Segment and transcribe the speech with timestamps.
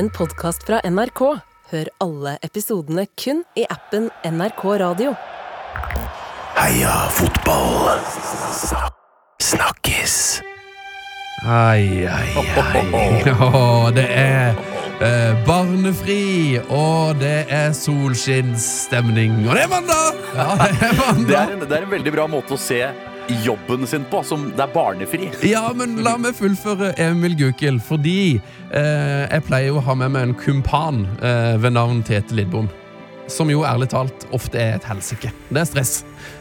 [0.00, 1.20] en podkast fra NRK.
[1.70, 5.12] Hør alle episodene kun i appen NRK Radio.
[6.56, 8.00] Heia fotball.
[9.44, 10.14] Snakkes.
[11.44, 13.92] Ai, ai, ai.
[13.98, 14.56] Det er
[15.04, 19.42] eh, barnefri, og det er solskinnsstemning.
[19.48, 20.24] Og det er mandag!
[20.36, 20.98] Ja, det er
[21.28, 22.80] Det er, en, det er en veldig bra måte å se
[23.44, 25.30] jobben sin på, som det er barnefri.
[25.46, 28.40] Ja, men la meg fullføre Emil Gukild, fordi
[28.74, 32.70] eh, jeg pleier å ha med meg en kumpan eh, ved navn Tete Lidbom.
[33.30, 35.30] Som jo ærlig talt ofte er et helsike.
[35.50, 36.00] Det er stress.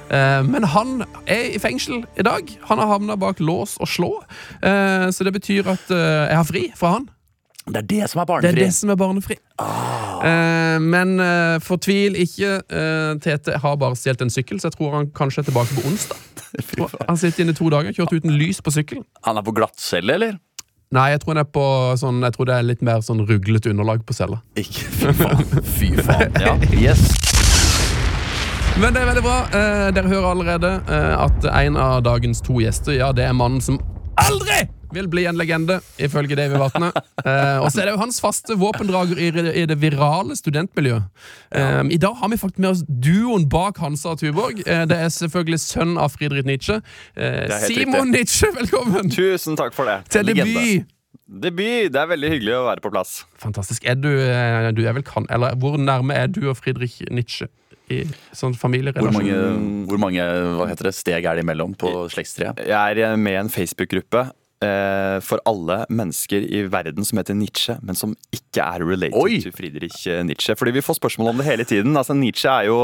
[0.09, 2.49] Eh, men han er i fengsel i dag.
[2.71, 4.12] Han har havna bak lås og slå.
[4.66, 7.09] Eh, så det betyr at eh, jeg har fri fra han.
[7.70, 8.50] Det er det som er Det barnefri.
[8.50, 9.38] er det som er barnefri.
[9.59, 12.52] Eh, men eh, fortvil ikke.
[12.70, 15.86] Eh, Tete har bare stjålet en sykkel, så jeg tror han kanskje er tilbake på
[15.90, 16.26] onsdag.
[17.08, 19.04] Han sitter inne i to dager, kjørt uten lys på sykkelen.
[19.27, 20.40] Han er på glattcelle, eller?
[20.90, 21.66] Nei, jeg tror, han på
[22.02, 24.40] sånn, jeg tror det er litt mer sånn ruglete underlag på cella.
[24.58, 24.88] Ikke.
[24.98, 25.44] Fy faen.
[25.76, 26.34] Fy faen.
[26.41, 27.04] Ja, yes.
[28.82, 29.38] Men det er veldig bra.
[29.54, 33.62] Eh, dere hører allerede eh, at en av dagens to gjester Ja, det er mannen
[33.62, 33.77] som
[34.18, 34.63] aldri
[34.95, 36.91] vil bli en legende, ifølge Davy Vatne.
[37.20, 39.29] Eh, og så er det jo hans faste våpendrager i,
[39.62, 41.09] i det virale studentmiljøet.
[41.55, 44.63] Eh, I dag har vi faktisk med oss duoen bak Hansa og Tuborg.
[44.65, 46.79] Eh, det er selvfølgelig sønn av Friedrich Nietzsche.
[47.15, 49.99] Eh, Simon Nietzsche, velkommen Tusen takk for det.
[50.09, 50.87] til debut!
[51.29, 51.91] Debut.
[51.93, 53.20] Det er veldig hyggelig å være på plass.
[53.37, 53.85] Fantastisk.
[53.85, 57.48] Er du, eh, du er vel kan, eller Hvor nærme er du og Friedrich Nietzsche
[57.90, 58.03] i
[58.37, 59.37] sånn Hvor mange,
[59.90, 60.26] hvor mange
[60.57, 62.62] hva heter det, steg er det imellom på slektstreet?
[62.70, 64.28] Jeg er med i en Facebook-gruppe
[65.24, 69.38] for alle mennesker i verden som heter Nietzsche, men som ikke er related Oi!
[69.44, 70.56] til Friedrich eh, Nietzsche.
[70.59, 71.96] Fordi vi får spørsmål om det hele tiden.
[71.96, 72.80] Altså, Nietzsche er jo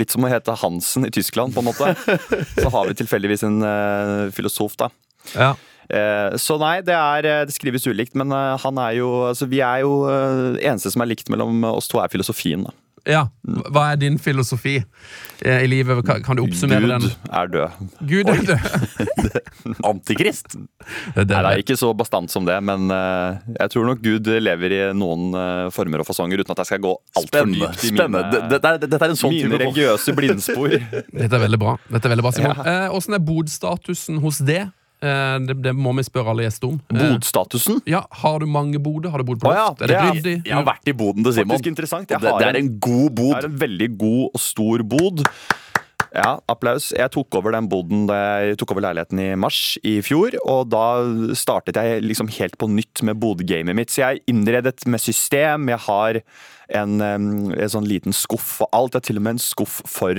[0.00, 1.94] litt som å hete Hansen i Tyskland, på en måte.
[2.62, 4.90] Så har vi tilfeldigvis en eh, filosof, da.
[5.32, 5.54] Ja.
[5.88, 9.48] Eh, Så nei, det, er, eh, det skrives ulikt, men eh, han er jo altså
[9.48, 12.64] Vi er jo eh, Eneste som er likt mellom oss to, er filosofien.
[12.68, 16.00] da Ja, Hva er din filosofi eh, i livet?
[16.24, 17.10] Kan, du oppsummere Gud den?
[17.36, 17.82] er død.
[18.08, 19.34] Gud er død.
[19.90, 20.54] Antikrist?
[20.56, 24.30] Det, Nei, det er ikke så bastant som det, men eh, jeg tror nok Gud
[24.40, 27.92] lever i noen eh, former og fasonger, uten at jeg skal gå altfor dypt i
[27.98, 28.24] mine,
[28.54, 30.78] Dette er, dette er en sånn type religiøse blindspor.
[31.12, 31.76] Dette er veldig bra.
[31.90, 32.64] Dette er veldig bra, Simon.
[32.64, 34.62] Eh, Åssen er bodstatusen hos det?
[35.02, 35.56] Eh, det?
[35.62, 36.78] Det må vi spørre alle gjester om.
[36.94, 37.80] Eh, Bodstatusen?
[37.86, 39.10] ja, Har du mange boder?
[39.10, 39.82] Har du bodd på Å ja, loft?
[39.82, 40.36] er er- ryddig?
[40.46, 41.56] Jeg har vært i boden til Simon.
[41.58, 42.08] Faktisk interessant.
[42.08, 43.34] Jeg Det, har det er en god bod.
[43.34, 45.26] Det er en veldig god og stor bod.
[46.14, 46.92] Ja, applaus.
[46.94, 48.14] Jeg tok over den boden da
[48.46, 50.30] jeg tok over leiligheten i mars i fjor.
[50.46, 51.02] Og da
[51.34, 53.90] startet jeg liksom helt på nytt med bodgamet mitt.
[53.90, 55.66] Så jeg er innredet med system.
[55.68, 56.20] Jeg har
[56.70, 58.92] en, en sånn liten skuff og alt.
[58.94, 60.14] Jeg har til og med en skuff for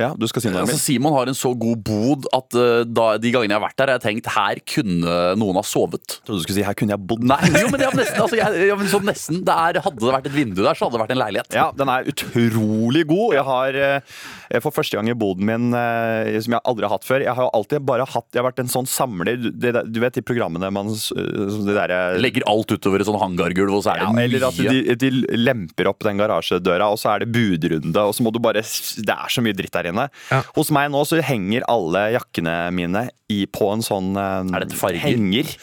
[0.00, 3.18] Ja, du skal si noe, Altså, Simon har en så god bod at uh, da,
[3.20, 6.16] de gangene jeg har vært der, har jeg tenkt her kunne noen ha sovet.
[6.16, 7.26] Jeg trodde du skulle si her kunne jeg bodd.
[7.28, 10.14] Nei, jo, men, jeg, nesten, altså, jeg, jeg, men sånn nesten det er, Hadde det
[10.14, 11.56] vært et vindu der, så hadde det vært en leilighet.
[11.58, 13.36] Ja, den er utrolig god.
[13.36, 14.16] Jeg har uh,
[14.64, 17.50] for første gang i boden min, uh, som jeg aldri har hatt før Jeg har
[17.52, 19.36] alltid bare hatt Jeg har vært en sånn samler.
[19.36, 23.76] Du, det, du vet de programmene man det derre Legger alt utover et sånn hangargulv,
[23.76, 27.00] og så er det ja, mye eller at de, de lemper opp den garasjedøra, og
[27.00, 29.81] så er det budrunde, og så må du bare Det er så mye dritt der
[29.90, 30.08] inne.
[30.30, 30.42] Ja.
[30.54, 34.76] Hos meg nå så henger alle jakkene mine i, på en sånn eh, Er dette
[34.78, 35.00] farger?
[35.02, 35.56] henger.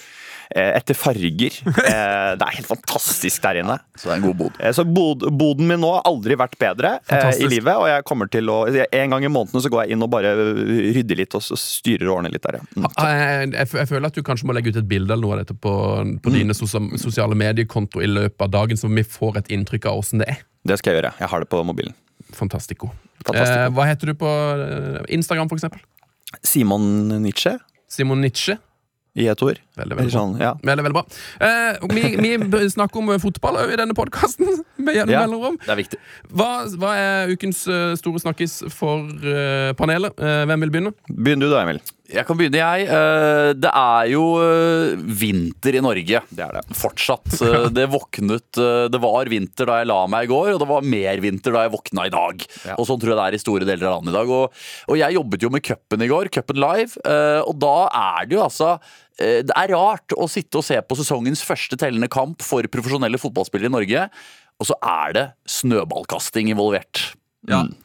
[0.56, 1.54] eh, Etter farger.
[1.90, 3.76] Eh, Det er helt fantastisk der inne.
[3.98, 4.58] Så det er en god bod.
[4.76, 7.46] Så bod, boden min nå har aldri vært bedre Fantastisk.
[7.46, 7.74] i livet.
[7.78, 10.34] Og jeg kommer til å En gang i måneden så går jeg inn og bare
[10.36, 12.60] rydder litt og styrer og ordner litt der.
[12.60, 12.66] ja.
[12.76, 12.88] Mm.
[12.90, 15.44] Eh, Jeg, jeg føler at du kanskje må legge ut et bilde eller noe av
[15.46, 15.74] dette på,
[16.24, 20.22] på dine sosiale mediekonto i løpet av dagen, så vi får et inntrykk av åssen
[20.24, 20.42] det er.
[20.66, 21.14] Det skal jeg gjøre.
[21.22, 21.94] Jeg har det på mobilen.
[22.36, 22.92] Fantastico.
[23.28, 25.82] Eh, hva heter du på eh, Instagram, for eksempel?
[26.46, 27.58] Simon Nietzsche
[27.90, 28.56] Simon Nietzsche.
[29.20, 29.58] i et ord.
[29.76, 30.14] Veldig, veldig bra.
[30.14, 30.52] sånn, ja.
[30.64, 31.04] Veldig, veldig bra.
[31.44, 34.48] Eh, vi, vi snakker om eh, fotball i denne podkasten.
[34.90, 35.04] Ja.
[35.06, 35.98] Det er viktig.
[36.34, 39.06] Hva, hva er ukens eh, store snakkis for
[39.78, 40.16] panelet?
[40.18, 40.94] Hvem vil begynne?
[41.12, 41.82] Begynn du da, Emil.
[42.10, 42.88] Jeg kan begynne, jeg.
[42.90, 46.22] Eh, Det er jo eh, vinter i Norge.
[46.34, 46.64] Det er det.
[46.78, 47.28] Fortsatt.
[47.50, 48.58] Eh, Det våknet
[48.92, 51.66] Det var vinter da jeg la meg i går, og det var mer vinter da
[51.66, 52.42] jeg våkna i dag.
[52.66, 52.76] Ja.
[52.78, 54.34] Og sånn tror jeg det er i store deler av landet i dag.
[54.40, 54.58] Og,
[54.90, 56.98] og jeg jobbet jo med cupen i går, cupen live,
[57.46, 58.72] og da er det jo altså
[59.20, 63.72] Det er rart å sitte og se på sesongens første tellende kamp for profesjonelle fotballspillere
[63.72, 64.06] i Norge,
[64.60, 65.26] og så er det
[65.60, 67.10] snøballkasting involvert.
[67.50, 67.64] Ja.
[67.68, 67.76] Mm.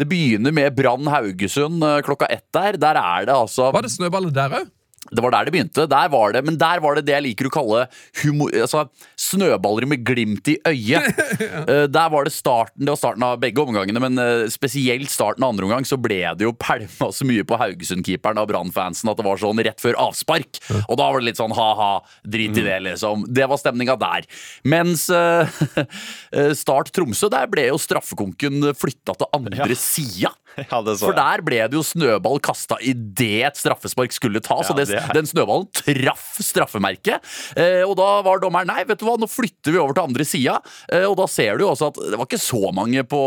[0.00, 2.78] Det begynner med Brann Haugesund eh, klokka ett der.
[2.80, 4.70] Der er det altså Var det snøballer der òg?
[5.10, 5.84] Det var der det begynte.
[5.90, 7.80] Der var det, men der var det det jeg liker å kalle
[8.22, 8.84] humor, altså,
[9.18, 11.10] snøballer med glimt i øyet.
[11.62, 15.44] Eh, der var det starten Det var starten av begge omgangene, men eh, spesielt starten
[15.44, 19.18] av andre omgang så ble det jo pælma så mye på Haugesund-keeperen av Brann-fansen at
[19.18, 20.60] det var sånn rett før avspark.
[20.82, 21.90] Og da var det litt sånn ha-ha,
[22.24, 23.26] drit i det, liksom.
[23.30, 24.26] Det var stemninga der.
[24.68, 25.62] Mens eh,
[26.62, 30.32] Start Tromsø, der ble jo straffekonken flytta til andre sida.
[30.72, 34.78] Ja, For der ble det jo snøball kasta idet et straffespark skulle tas, Ja, og
[34.80, 37.24] det, det den snøballen traff straffemerket.
[37.56, 40.26] Eh, og da var dommeren nei, vet du hva, nå flytter vi over til andre
[40.28, 40.58] sida.
[40.92, 43.22] Eh, og da ser du jo også at det var ikke så mange på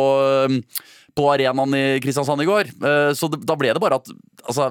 [1.15, 2.71] på arenaen i Kristiansand i går.
[2.75, 4.09] Eh, Så det, da ble det bare at
[4.45, 4.67] altså,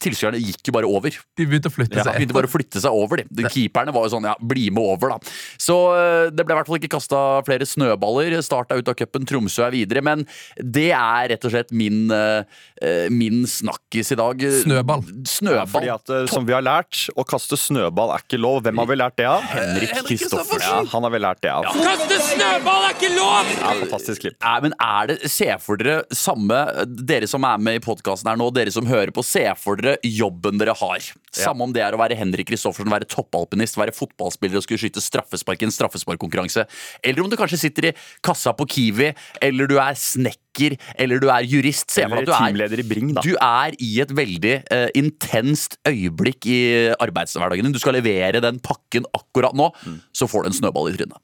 [0.00, 1.14] tilskuerne gikk jo bare over.
[1.36, 2.16] De begynte å flytte ja, seg.
[2.16, 3.20] begynte bare å flytte seg over.
[3.22, 3.42] De.
[3.42, 5.34] De Keeperne var jo sånn ja, bli med over, da.
[5.60, 8.38] Så eh, det ble i hvert fall ikke kasta flere snøballer.
[8.44, 10.02] Starta ut av cupen, Tromsø er videre.
[10.06, 10.24] Men
[10.56, 14.46] det er rett og slett min, eh, min snakkis i dag.
[14.62, 15.04] Snøball.
[15.28, 15.68] Snøball.
[15.76, 18.62] Fordi at, Som vi har lært, å kaste snøball er ikke lov.
[18.64, 19.44] Hvem har vi lært det av?
[19.52, 20.64] Henrik Kristoffersen.
[20.64, 21.68] Ja, han har vel lært det av.
[21.68, 23.54] Kaste snøball er ikke lov!
[23.60, 24.40] Ja, fantastisk klipp.
[24.64, 28.50] Men er det, Se for dere samme Dere som er med i podkasten her nå,
[28.54, 31.10] dere som hører på, se for dere jobben dere har.
[31.34, 35.02] Samme om det er å være Henrik Kristoffersen, være toppalpinist, være fotballspiller og skulle skyte
[35.02, 36.66] straffespark i en straffesparkkonkurranse.
[37.02, 37.94] Eller om du kanskje sitter i
[38.26, 39.10] kassa på Kiwi,
[39.42, 41.88] eller du er snekker, eller du er jurist.
[41.94, 43.12] Se for deg at du er Bring.
[43.22, 46.60] Du er i et veldig uh, intenst øyeblikk i
[46.98, 47.74] arbeidshverdagen din.
[47.76, 50.00] Du skal levere den pakken akkurat nå, Mm.
[50.12, 51.20] så får du en snøball i trynet.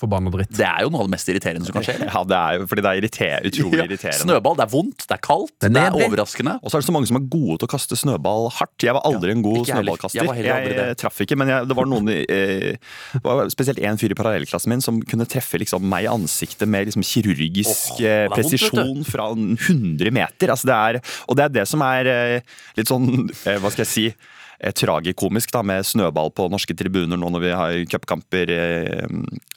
[0.00, 0.52] Forbanna dritt.
[0.56, 1.96] Det er jo noe av det mest irriterende som kan skje.
[2.06, 4.24] Ja, det er jo fordi det er irriter utrolig Ja, irriterende.
[4.24, 6.56] Snøball, det er vondt, det er kaldt, Det er det er overraskende.
[6.60, 8.86] Og så er det så mange som er gode til å kaste snøball hardt.
[8.86, 10.20] Jeg var aldri en god jeg snøballkaster.
[10.20, 13.82] Jeg var heller aldri Jeg, traff ikke, men jeg, det var noen eh, var spesielt
[13.84, 18.00] en fyr i parallellklassen min som kunne treffe liksom, meg i ansiktet med liksom, kirurgisk
[18.00, 20.52] eh, vondt, presisjon fra 100 meter.
[20.54, 23.08] Altså, det er, og det er det som er eh, litt sånn,
[23.44, 27.44] eh, hva skal jeg si eh, Tragikomisk da, med snøball på norske tribuner nå når
[27.44, 29.06] vi har cupkamper eh,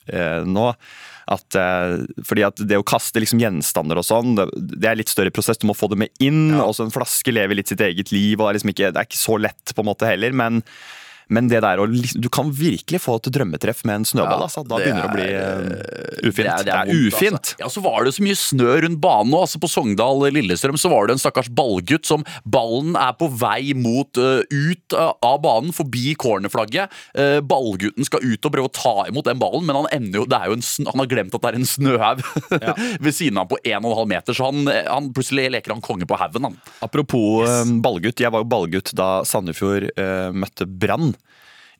[0.07, 0.69] eh, nå.
[1.33, 5.11] At, eh, fordi at det å kaste liksom gjenstander og sånn, det, det er litt
[5.11, 5.59] større prosess.
[5.59, 6.55] Du må få det med inn.
[6.57, 8.39] og så En flaske lever litt sitt eget liv.
[8.39, 10.35] og Det er liksom ikke, det er ikke så lett på en måte heller.
[10.35, 10.63] Men,
[11.33, 14.43] men det der du kan virkelig få et drømmetreff med en snøball.
[14.43, 14.63] Ja, altså.
[14.67, 16.37] Da det begynner det å bli eh, ufint.
[16.37, 17.39] Det er, det er det er vondt, ufint.
[17.39, 17.59] Altså.
[17.63, 19.41] Ja, så var det så mye snø rundt banen nå.
[19.43, 23.73] Altså på Sogndal Lillestrøm så var det en stakkars ballgutt som ballen er på vei
[23.77, 26.93] mot uh, ut uh, av banen, forbi cornerflagget.
[27.17, 30.27] Uh, ballgutten skal ut og prøve å ta imot den ballen, men han ender jo,
[30.29, 32.23] det er jo en, han har glemt at det er en snøhaug
[33.05, 36.49] ved siden av på 1,5 meter, så han, han plutselig leker han konge på haugen,
[36.49, 36.57] han.
[36.85, 38.21] Apropos eh, ballgutt.
[38.23, 41.13] Jeg var jo ballgutt da Sandefjord eh, møtte Brann.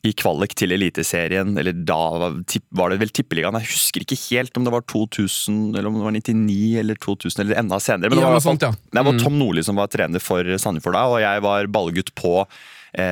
[0.04, 3.56] I kvalik til Eliteserien, eller da var det vel Tippeligaen.
[3.62, 7.40] Jeg husker ikke helt om det var 2000, eller om det var 99 eller 2000,
[7.40, 8.12] eller enda senere.
[8.12, 8.74] Men det var, ja, sånt, ja.
[8.76, 12.34] det var Tom Nordli som var trener for Sandefjord da, og jeg var ballgutt på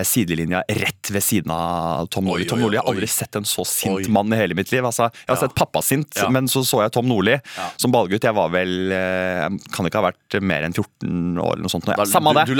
[0.05, 2.45] sidelinja rett ved siden av Tom Nordli.
[2.47, 2.95] Tom oi, Nordli, Jeg har oi.
[2.95, 4.11] aldri sett en så sint Oi.
[4.13, 4.83] mann i hele mitt liv.
[4.85, 5.47] Altså, jeg har Ja.
[5.47, 6.29] sett pappa sint, Ja.
[6.29, 7.69] men så så jeg Tom Nordli Ja.
[7.77, 8.21] som ballgutt.
[8.23, 11.69] Jeg var vel eh, Jeg kan ikke ha vært mer enn 14 år eller noe
[11.69, 11.85] sånt.
[11.85, 12.45] Da- Samme du- det.
[12.47, 12.55] du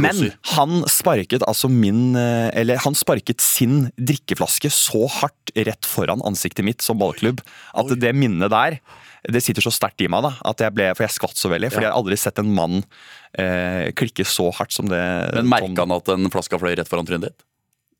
[0.00, 6.20] Men han sparket altså min eh, Eller han sparket sin drikkeflaske så hardt rett foran
[6.24, 7.40] ansiktet mitt som ballklubb
[7.74, 8.80] at det minnet der
[9.32, 11.70] det sitter så sterkt i meg, da, at jeg ble, for jeg skvatt så veldig.
[11.72, 11.88] Fordi Ja.
[11.88, 12.82] jeg har aldri sett en mann
[13.38, 15.00] eh, klikke så hardt som det
[15.34, 17.42] Men merka han at en flaske fløy rett foran trynet ditt?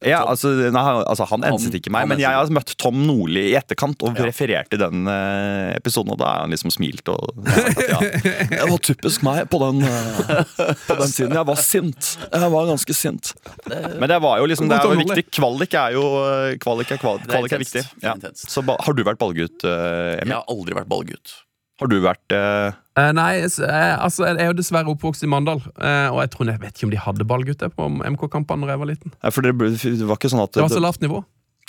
[0.05, 3.55] Ja, altså, nei, altså Han enset ikke meg, men jeg har møtt Tom Nordli i
[3.57, 4.27] etterkant og Ja.
[4.29, 8.01] refererte den uh, episoden, og da er han liksom smilt og sagt at ja,
[8.51, 10.43] Det var typisk meg på den, uh,
[10.89, 11.37] på den tiden.
[11.39, 12.11] Jeg var sint.
[12.27, 13.33] Jeg var ganske sint.
[13.71, 15.27] Men det var jo liksom Det er jo viktig.
[15.39, 17.85] Kvalik er jo eh, Kvalik er, kvalik, kvalik er viktig.
[18.05, 18.15] Ja.
[18.35, 20.35] Så har du vært ballgutt, Emil?
[20.35, 21.39] Jeg har aldri vært ballgutt.
[21.83, 25.59] Har du vært eh, Eh, nei, eh, altså, jeg er jo dessverre oppvokst i Mandal.
[25.83, 28.79] Eh, og jeg tror jeg vet ikke om de hadde ballgutter på MK-kampene da jeg
[28.85, 29.11] var liten.
[29.19, 31.25] ja, For det, ble- det var ikke sånn at Det var så lavt nivå.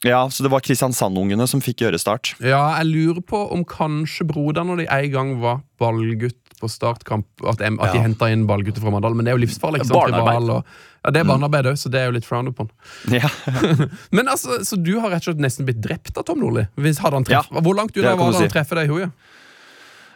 [0.05, 2.35] Ja, så det var Kristiansand-ungene som fikk gjøre start.
[2.45, 7.25] Ja, jeg lurer på om kanskje broderen når de en gang var ballgutt på startkamp,
[7.41, 9.15] at, de- at de henta inn ballgutter fra Mandal.
[9.17, 9.81] Men det er jo livsfarlig.
[9.81, 9.97] ikke sant?
[10.13, 10.51] Barnearbeid.
[10.59, 12.69] Og, ja, det er barnearbeid òg, så det er jo litt frowned upon.
[13.09, 13.25] Ja.
[14.15, 16.67] Men altså, Så du har rett og slett nesten blitt drept av Tom Nordli?
[16.77, 19.09] Hadde han treff, Ja, Hvor langt unna var det han treffer deg i hodet?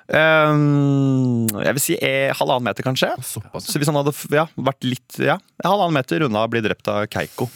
[0.10, 3.12] Um, jeg vil si eh, halvannen meter, kanskje.
[3.22, 3.70] Såpass.
[3.70, 7.06] Så hvis han hadde ja, vært litt ja, halvannen meter unna å bli drept av
[7.14, 7.50] Keiko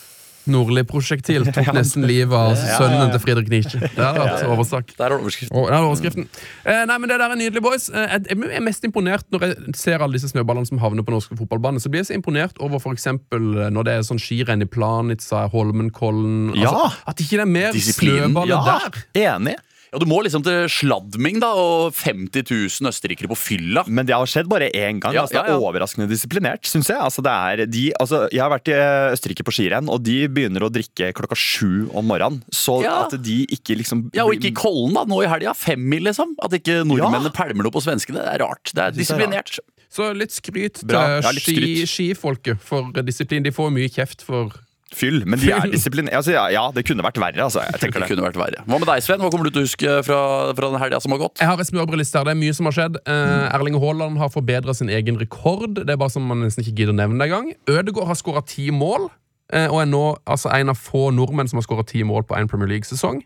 [0.51, 3.79] Nordli-prosjektil tok nesten livet av sønnen til Friedrich Nietzsche.
[3.79, 4.91] Det hadde vært oversak.
[4.97, 5.55] Der er overskriften.
[5.55, 6.25] Oh, det er overskriften.
[6.67, 7.85] Eh, nei, men Det der er nydelig, boys.
[7.87, 11.37] Eh, jeg er mest imponert når jeg ser alle disse snøballene som havner på norske
[11.39, 11.79] fotballbaner.
[11.83, 14.67] Så blir jeg så imponert over for eksempel, eh, når det er sånn skirenn i
[14.67, 16.73] Planica, Holmenkollen Ja.
[16.73, 19.05] altså, At ikke det er mer snøballer Ja, der.
[19.37, 19.55] enig.
[19.93, 23.83] Ja, Du må liksom til Sladming da, og 50 000 østerrikere på fylla.
[23.87, 25.13] Men det har skjedd bare én gang.
[25.13, 25.59] Ja, altså, det ja, er ja.
[25.61, 26.97] overraskende disiplinert, syns jeg.
[26.97, 28.77] Altså, det er de, altså, jeg har vært i
[29.13, 32.41] Østerrike på skirenn, og de begynner å drikke klokka sju om morgenen.
[32.51, 33.05] Så Ja.
[33.05, 35.53] at de ikke liksom Ja, Og ikke i Kollen da, nå i helga.
[35.53, 36.33] Femmil, liksom.
[36.41, 37.37] At ikke nordmennene Ja.
[37.37, 38.23] pælmer noe på svenskene.
[38.25, 38.71] Det er rart.
[38.73, 39.59] Det er det er disiplinert.
[39.93, 41.21] Så litt skryt til Bra.
[41.21, 43.43] Ja, litt ski, skifolket for disiplin.
[43.43, 44.49] De får mye kjeft for
[44.97, 45.23] fyll.
[45.25, 46.15] Men de er disiplinerte.
[46.19, 47.63] Altså, ja, ja, det kunne vært verre, altså.
[47.67, 48.15] Jeg tenker Det det.
[48.17, 48.63] kunne vært verre.
[48.67, 49.19] Hva med deg, Sven?
[49.23, 50.19] Hva kommer du til å huske fra,
[50.57, 51.41] fra den helga som har gått?
[51.41, 52.29] Jeg har en smørbrødliste her.
[52.29, 53.01] Det er mye som har skjedd.
[53.05, 55.75] Eh, Erling Haaland har forbedra sin egen rekord.
[55.81, 57.51] Det er bare som man nesten ikke gidder å nevne det engang.
[57.69, 59.09] Ødegaard har skåra ti mål,
[59.53, 62.37] eh, og er nå altså, en av få nordmenn som har skåra ti mål på
[62.39, 63.21] én Premier League-sesong.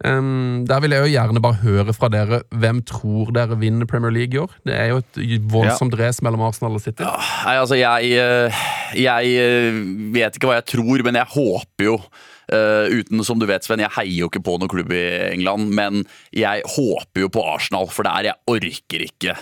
[0.00, 4.12] Um, der vil jeg jo gjerne bare høre fra dere hvem tror dere vinner Premier
[4.14, 4.54] League i år.
[4.64, 7.04] Det er jo et voldsomt race mellom Arsenal og City.
[7.04, 8.62] Nei, altså, jeg, eh,
[8.96, 9.80] jeg eh,
[10.14, 13.84] vet ikke hva jeg tror, men jeg håper jo uh, uten, som du vet, Sven,
[13.84, 15.04] Jeg heier jo ikke på noen klubb i
[15.34, 17.92] England, men jeg håper jo på Arsenal.
[17.92, 19.36] For der jeg orker ikke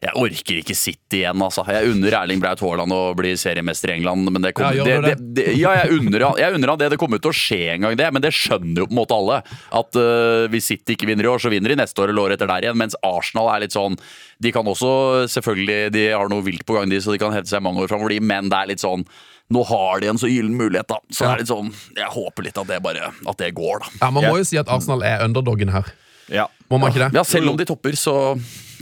[0.00, 1.60] Jeg orker ikke City igjen, altså.
[1.68, 4.94] Jeg unner Erling Braut Haaland å bli seriemester i England, men det kommer Ja, det,
[5.04, 6.88] det, det, Ja, jeg unner, han- det.
[6.94, 8.06] Det kommer ut til å skje en gang, det.
[8.12, 9.42] Men det skjønner jo på en måte alle.
[9.76, 12.38] At uh, hvis City ikke vinner i år, så vinner de neste år eller året
[12.38, 12.80] etter der igjen.
[12.80, 13.98] Mens Arsenal er litt sånn
[14.40, 17.52] De kan også selvfølgelig De har noe vilt på gang, de, så de kan hevde
[17.52, 19.04] seg mange år framover, de, men det er litt sånn
[19.50, 21.00] nå har de en så gyllen mulighet, da.
[21.10, 23.88] Så det er litt sånn, jeg håper litt at det bare At det går, da.
[23.98, 25.90] Ja, Man må jo si at Arsenal er underdogen her.
[26.30, 26.48] Ja.
[26.70, 27.12] Må man ikke det?
[27.18, 28.14] Ja, selv om de topper, så,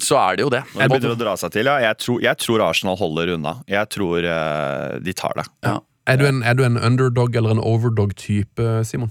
[0.05, 0.62] så er det jo det.
[0.76, 1.78] Jeg begynner å dra seg til, ja.
[1.88, 3.55] Jeg tror, jeg tror Arsenal holder unna.
[3.71, 5.47] Jeg tror eh, de tar det.
[5.67, 5.78] Ja.
[6.09, 9.11] Er du en, er du en underdog eller en overdog-type, Simon?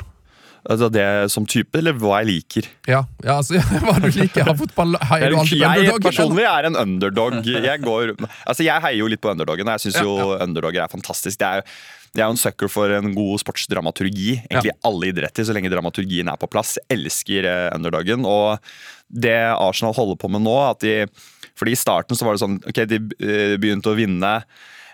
[0.67, 2.65] Altså det som type, eller hva jeg liker.
[2.89, 4.97] Ja, ja altså, hva du liker av fotball?
[5.11, 6.07] Heier du alltid på jeg underdog?
[6.09, 7.37] personlig er en underdog.
[7.47, 8.11] Jeg, går,
[8.43, 9.69] altså jeg heier jo litt på underdogen.
[9.69, 11.39] og Jeg syns jo underdoger er fantastisk.
[11.39, 11.63] Det er,
[12.11, 14.29] jeg er jo en sucker for en god sportsdramaturgi.
[14.49, 16.75] Egentlig alle idretter, så lenge dramaturgien er på plass.
[16.81, 18.27] Jeg elsker eh, underdogen.
[18.27, 18.57] Og
[19.07, 20.97] det Arsenal holder på med nå at de,
[21.57, 24.41] fordi I starten så var det sånn Ok, de eh, begynte å vinne.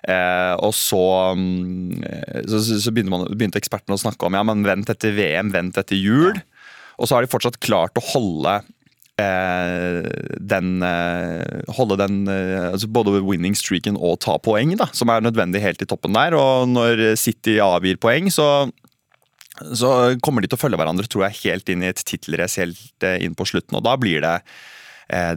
[0.03, 1.01] Eh, og så,
[1.37, 2.03] mm,
[2.49, 5.53] så, så, så begynte, man, begynte ekspertene å snakke om ja, men vent etter VM,
[5.53, 6.39] vent etter jul.
[6.99, 8.59] Og så har de fortsatt klart å holde
[9.21, 10.03] eh,
[10.53, 15.25] den eh, Holde den eh, altså Både winning streaken og ta poeng, da, som er
[15.25, 16.37] nødvendig helt i toppen der.
[16.37, 18.67] Og når City avgir poeng, så
[19.77, 19.89] så
[20.25, 23.21] kommer de til å følge hverandre tror jeg, helt inn i et tittelrace helt eh,
[23.25, 23.77] inn på slutten.
[23.77, 24.37] Og da blir det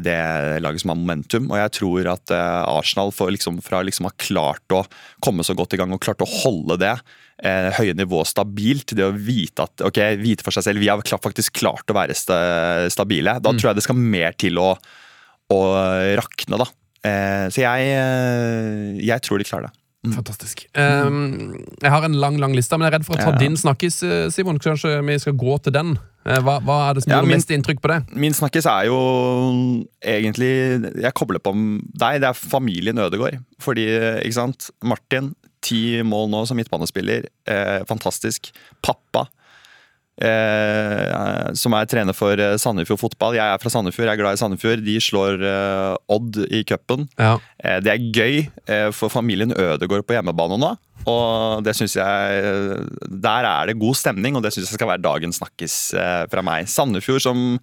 [0.00, 0.16] det
[0.64, 1.50] laget som har momentum.
[1.52, 4.82] Og jeg tror at eh, Arsenal får liksom, fra liksom har klart å
[5.24, 6.94] komme så godt i gang og klart å holde det
[7.44, 11.02] eh, høye nivået stabilt, det å vite at, okay, vite for seg selv vi har
[11.02, 12.38] faktisk klart å være sta,
[12.92, 14.72] stabile, da tror jeg det skal mer til å,
[15.52, 15.60] å
[16.18, 16.68] rakne, da.
[17.06, 19.82] Eh, så jeg, eh, jeg tror de klarer det.
[20.14, 20.60] Fantastisk.
[20.78, 23.38] Um, jeg har en lang lang liste, men jeg er redd for å ta Ja.
[23.40, 24.60] din snakkis, eh, Simon.
[24.62, 25.98] Kanskje vi skal gå til den?
[26.26, 27.98] Eh, Hva, hva er det som Ja, gjorde min- mest inntrykk på det?
[28.18, 28.96] Min snakkis er jo
[30.02, 32.20] egentlig Jeg kobler på deg.
[32.20, 33.38] Det er familien Ødegård.
[33.62, 33.86] Fordi,
[34.24, 34.70] ikke sant.
[34.82, 37.26] Martin, ti mål nå som midtbanespiller.
[37.46, 38.50] Eh, fantastisk.
[38.82, 39.26] Pappa.
[40.16, 43.36] Eh, som er trener for eh, Sandefjord fotball.
[43.36, 44.84] Jeg er fra Sandefjord, jeg er glad i Sandefjord.
[44.86, 47.04] De slår eh, Odd i cupen.
[47.20, 47.36] Ja.
[47.60, 50.72] Eh, det er gøy eh, for familien Ødegård på hjemmebane nå.
[51.06, 52.86] Og det synes jeg
[53.22, 56.44] Der er det god stemning, og det syns jeg skal være dagen snakkes eh, fra
[56.46, 56.70] meg.
[56.72, 57.60] Sandefjord som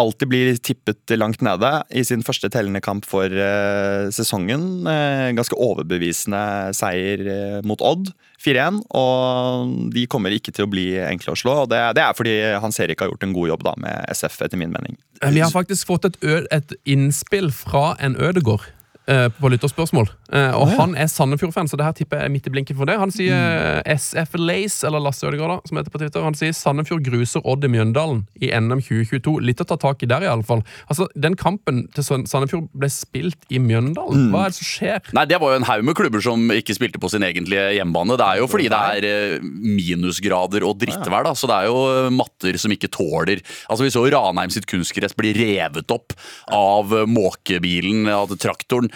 [0.00, 4.86] alltid blir tippet langt nede i sin første tellende kamp for eh, sesongen.
[4.88, 8.82] Eh, ganske overbevisende seier eh, mot Odd, 4-1.
[8.98, 11.56] Og de kommer ikke til å bli enkle å slå.
[11.64, 14.40] og Det, det er fordi Hans Erik har gjort en god jobb da med SF,
[14.46, 14.98] etter min mening.
[15.22, 16.18] Eh, Vi har faktisk fått et,
[16.50, 18.66] et innspill fra en Ødegård.
[19.12, 20.08] Eh, På lytterspørsmål.
[20.32, 22.88] Eh, og han er Sandefjord-fan, så det her tipper jeg er midt i blinken for
[22.88, 22.96] det.
[22.98, 23.82] Han sier Mm.
[23.86, 26.22] eh, SF Lace, eller Lasse Ødegaard, som heter på Twitter.
[26.24, 29.36] Han sier Sandefjord gruser Odd i Mjøndalen i NM 2022.
[29.44, 30.62] Litt å ta tak i der, i alle fall.
[30.88, 34.28] Altså, Den kampen til Sandefjord ble spilt i Mjøndalen.
[34.28, 34.32] Mm.
[34.32, 35.12] Hva er det som skjer?
[35.12, 38.16] Nei, Det var jo en haug med klubber som ikke spilte på sin egentlige hjemmebane.
[38.16, 42.58] Det er jo fordi det er minusgrader og drittvær, da, så det er jo matter
[42.60, 43.40] som ikke tåler
[43.70, 46.14] Altså Vi så Ranheim sitt kunstgress bli revet opp
[46.52, 48.90] av måkebilen, av traktoren,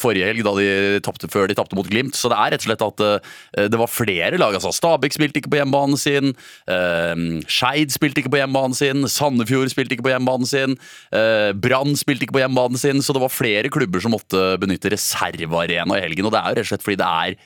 [0.00, 2.16] forrige helg, da de tappte før de tapte mot Glimt.
[2.16, 4.54] Så det er rett og slett at eh, det var flere lag.
[4.54, 6.34] altså Stabæk spilte ikke på hjemmebanen sin,
[6.70, 10.76] eh, Skeid spilte ikke på hjemmebanen sin, Sandefjord spilte ikke på hjemmebanen sin,
[11.16, 14.92] eh, Brann spilte ikke på hjemmebanen sin, så det var flere klubber som måtte benytte
[14.94, 16.28] reservearena i helgen.
[16.28, 17.38] Og det er jo rett og slett fordi det er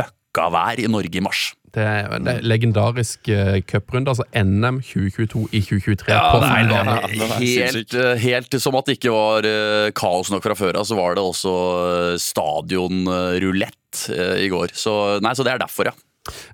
[0.00, 1.50] møkkavær i Norge i mars.
[1.74, 6.10] Det er, er legendarisk uh, cuprunde, altså NM 2022 i 2023.
[6.10, 6.96] Ja, på det er, Findane.
[6.96, 10.58] Ja, den er helt, eh, helt som at det ikke var uh, kaos nok fra
[10.58, 14.74] før av, så var det også uh, stadionrulett uh, i går.
[14.74, 15.96] Så, nei, så det er derfor, ja.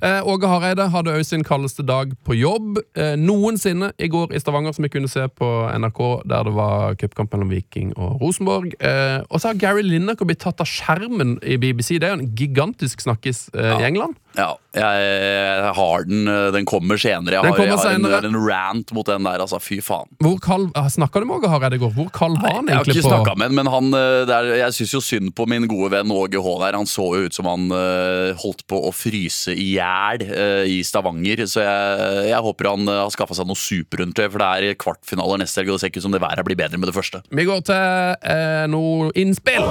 [0.00, 4.40] Eh, Åge Hareide hadde òg sin kaldeste dag på jobb eh, noensinne i går i
[4.40, 8.76] Stavanger, som vi kunne se på NRK, der det var cupkamp mellom Viking og Rosenborg.
[8.78, 11.96] Eh, og så har Gary Lineker blitt tatt av skjermen i BBC.
[11.99, 14.16] Det er jo en gigantisk snakkis eh, i England.
[14.37, 16.26] Ja, jeg har den.
[16.28, 17.38] eh, Den kommer senere.
[17.38, 19.61] Jeg har, kommer jeg har en, en rant mot den der, altså.
[19.62, 20.11] Fy faen.
[20.23, 21.95] Hvor kald, Snakka du med Åge Hareide i går?
[21.97, 22.71] Hvor kald var han egentlig?
[22.71, 25.02] Jeg har ikke på snakka med han, men han, eh, det er, jeg syns jo
[25.05, 26.55] synd på min gode venn Åge H.
[26.62, 26.76] der.
[26.76, 30.83] Han så jo ut som han uh, holdt på å fryse i hjel uh, i
[30.87, 31.47] Stavanger.
[31.49, 35.43] Så jeg, jeg håper han uh, har skaffa seg noe superundertøy, for det er kvartfinaler
[35.43, 37.25] neste helg, og det ser ikke ut som det været blir bedre med det første.
[37.33, 39.64] Vi går til noe innspill.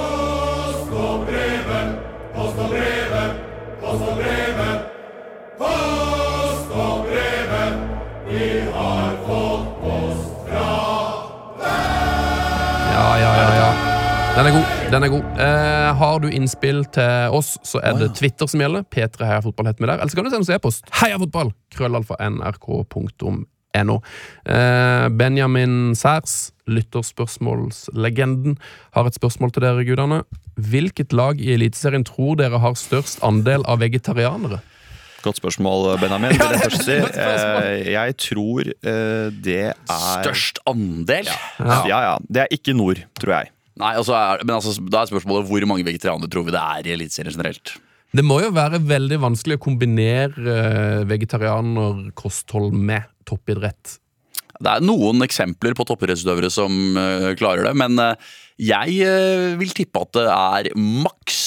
[2.36, 2.95] Ja,
[14.36, 14.66] Den er god.
[14.92, 18.84] den er god eh, Har du innspill til oss, så er det Twitter som gjelder.
[18.92, 19.96] P3 Heia Fotball heter vi der.
[20.02, 20.90] Eller så kan du sende oss e-post.
[21.00, 21.54] Heiafotball!
[21.72, 23.96] Krøllalfa nrk.no.
[24.44, 28.58] Eh, Benjamin Særs, lytterspørsmålslegenden,
[28.96, 30.20] har et spørsmål til dere, gudene.
[30.56, 34.60] Hvilket lag i Eliteserien tror dere har størst andel av vegetarianere?
[35.24, 36.36] Godt spørsmål, Benjamin.
[36.36, 37.66] Ja, godt spørsmål.
[37.72, 41.32] Eh, Jeg tror eh, det er Størst andel?
[41.58, 42.16] Ja, ja.
[42.28, 43.52] Det er ikke nord, tror jeg.
[43.76, 46.94] Nei, altså men altså, Da er spørsmålet hvor mange vegetarianere tror vi det er i
[46.96, 47.76] Eliteserien generelt?
[48.16, 53.98] Det må jo være veldig vanskelig å kombinere eh, vegetarianerkosthold med toppidrett.
[54.56, 58.30] Det er noen eksempler på toppidrettsutøvere som eh, klarer det, men eh,
[58.70, 59.10] jeg
[59.60, 61.42] vil tippe at det er maks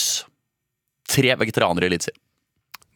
[1.09, 2.21] tre vegetarianere i Eliteserien.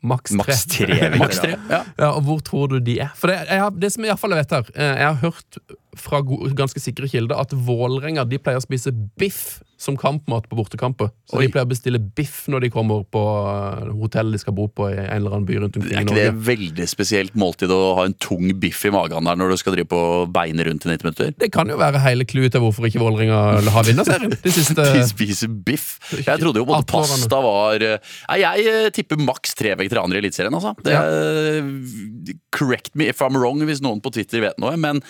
[0.03, 0.43] Maks tre.
[0.43, 0.97] Maks tre.
[1.21, 1.81] Maks tre, ja.
[1.97, 3.13] Ja, og Hvor tror du de er?
[3.19, 5.59] For Det, jeg har, det som jeg, i vet her, eh, jeg har hørt
[5.99, 6.19] fra
[6.57, 11.09] ganske sikre kilder at Vålerenga de pleier å spise biff som kampmat på bortekamper.
[11.27, 11.45] Så Oi.
[11.45, 14.87] De pleier å bestille biff når de kommer på eh, hotellet de skal bo på
[14.89, 18.05] i en eller annen by rundt omkring Er ikke det veldig spesielt måltid å ha
[18.07, 20.01] en tung biff i magen der når du skal drive på
[20.33, 21.33] beinet rundt i 90 minutter?
[21.43, 23.41] Det kan jo være hele clouet til hvorfor ikke Vålerenga
[23.75, 24.35] har vinnerserien.
[24.43, 25.97] De siste De spiser biff.
[26.15, 27.19] Jeg trodde jo både 18 årene.
[27.19, 30.73] pasta var eh, Nei, jeg eh, tipper maks tre vegetarianere i Eliteserien, altså.
[30.83, 35.01] Det, Correct me if I'm wrong hvis noen på Twitter vet noe, men,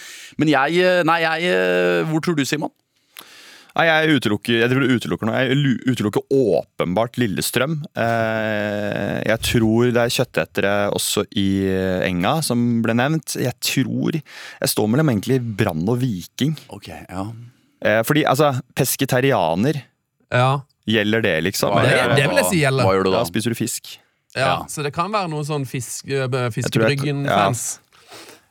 [0.41, 2.71] men jeg Nei, jeg Hvor tror du, Simon?
[3.73, 5.39] Nei, jeg utelukker, jeg driver utelukker noe.
[5.41, 7.79] Jeg utelukker åpenbart Lillestrøm.
[7.97, 13.33] Eh, jeg tror det er kjøttetere også i eh, Enga, som ble nevnt.
[13.41, 16.55] Jeg tror Jeg står mellom egentlig Brann og Viking.
[16.69, 17.25] Ok, ja
[17.83, 19.81] Eh, fordi altså, pesketarianer
[20.31, 21.73] Ja, gjelder det, liksom.
[21.73, 22.85] Hva det- det vil jeg si gjelder.
[22.85, 23.17] Hva gjør du da?
[23.17, 23.97] Da spiser du fisk.
[24.37, 24.53] ja, Ja.
[24.71, 27.63] Så det kan være noe sånn fisk, Fiskebryggen-fans.
[27.75, 27.82] jeg-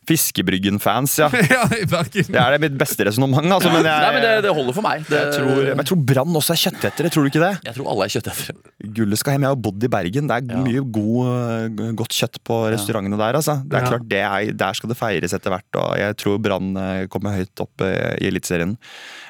[0.08, 1.18] Fiskebryggen-fans.
[1.20, 1.28] Ja.
[1.52, 2.26] Ja, i Bergen.
[2.32, 3.44] Det er det mitt beste resonnement.
[3.52, 5.02] Altså, men jeg, Nei, men det, det holder for meg.
[5.08, 7.50] Det, jeg tror, men jeg tror Brann også er kjøttetere, tror du ikke det?
[7.66, 8.54] jeg tror alle er kjøttetere.
[8.96, 9.44] Gullet skal hjem.
[9.46, 10.30] Jeg har bodd i Bergen.
[10.30, 10.60] Det er Ja.
[10.64, 11.30] mye god,
[11.82, 13.38] eh, godt kjøtt på restaurantene der.
[13.40, 13.56] Altså.
[13.66, 13.90] Det er Ja.
[13.92, 15.78] klart, det er, Der skal det feires etter hvert.
[15.82, 18.76] Og jeg tror Brann eh, kommer høyt opp eh, i Eliteserien.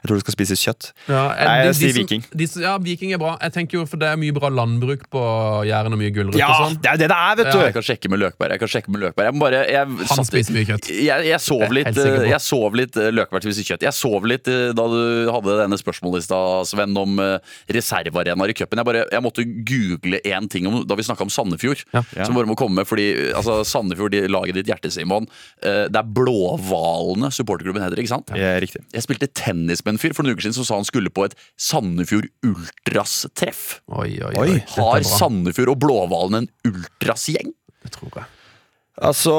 [0.02, 0.92] Jeg tror det skal spises kjøtt.
[1.08, 2.24] Ja, jeg, Nei, jeg de sier Viking.
[2.34, 3.36] De, som- ja, Viking er bra.
[3.42, 5.22] Jeg tenker jo, for Det er mye bra landbruk på
[5.68, 6.80] Jæren og mye gulrøtter Ja, og sånn.
[6.82, 7.58] det er det det er, vet Ja, du!
[7.66, 8.50] Jeg kan sjekke med Løkberg.
[8.56, 9.24] Jeg kan sjekke med Løkberg.
[9.30, 10.88] Jeg må bare jeg, Han satt- spiser mye kjøtt.
[10.92, 13.82] Jeg, jeg sov litt, helt jeg sov litt løkvertvis i kjøtt.
[13.86, 16.38] Jeg sov litt eh, da du hadde denne spørsmålslista,
[16.70, 17.36] Sven, om eh,
[17.76, 18.80] reservearenaer i cupen.
[18.82, 21.82] Jeg, bare- jeg måtte google én ting om, da vi snakka om Sandefjord.
[21.94, 22.02] Ja.
[22.24, 25.26] Som bare må komme med, fordi altså, Sandefjord, de, laget ditt hjerte, Simon.
[25.62, 28.32] eh, det er Blåhvalene supporterklubben heter, ikke sant?
[28.38, 28.82] Ja, riktig.
[28.94, 31.24] Jeg spilte tennis med en fyr for noen uker siden som sa han skulle på
[31.28, 33.80] et Sandefjord Ultras-treff.
[33.92, 34.44] Oi, oi, Oi.
[34.44, 34.52] oi.
[34.60, 35.02] Dette Har.
[35.06, 37.52] Sandefjord og Blåhvalene en ultrasgjeng?
[37.82, 38.28] Det tror jeg.
[39.00, 39.32] Altså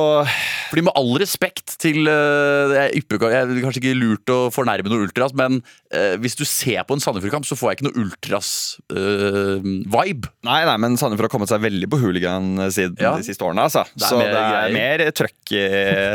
[0.72, 4.38] Fordi Med all respekt til uh, det er ypper, jeg, er kanskje ikke lurt å
[4.54, 5.52] fornærme noe ultras, men
[5.94, 10.26] uh, hvis du ser på en Sandefjord-kamp, så får jeg ikke noe ultras-vibe.
[10.50, 13.12] Nei, nei, men Sandefjord har kommet seg veldig på hooligan-siden Ja.
[13.20, 13.62] de siste årene.
[13.68, 13.84] Altså.
[13.94, 15.62] Det så mer det er mer trøkk i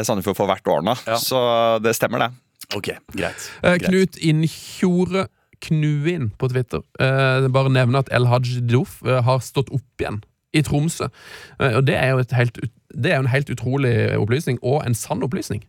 [0.09, 0.95] Sandefjord for hvert år nå.
[1.07, 1.19] Ja.
[1.23, 1.39] Så
[1.85, 2.31] det stemmer, det.
[2.75, 3.41] ok, greit.
[3.63, 3.87] Eh, greit.
[3.87, 5.29] Knut Inntjore
[5.63, 6.83] Knuin på Twitter.
[7.03, 10.19] Eh, bare nevne at El Haj eh, har stått opp igjen
[10.55, 11.09] i Tromsø.
[11.61, 12.59] Eh, og det er jo et helt,
[12.95, 15.65] det er en helt utrolig opplysning, og en sann opplysning.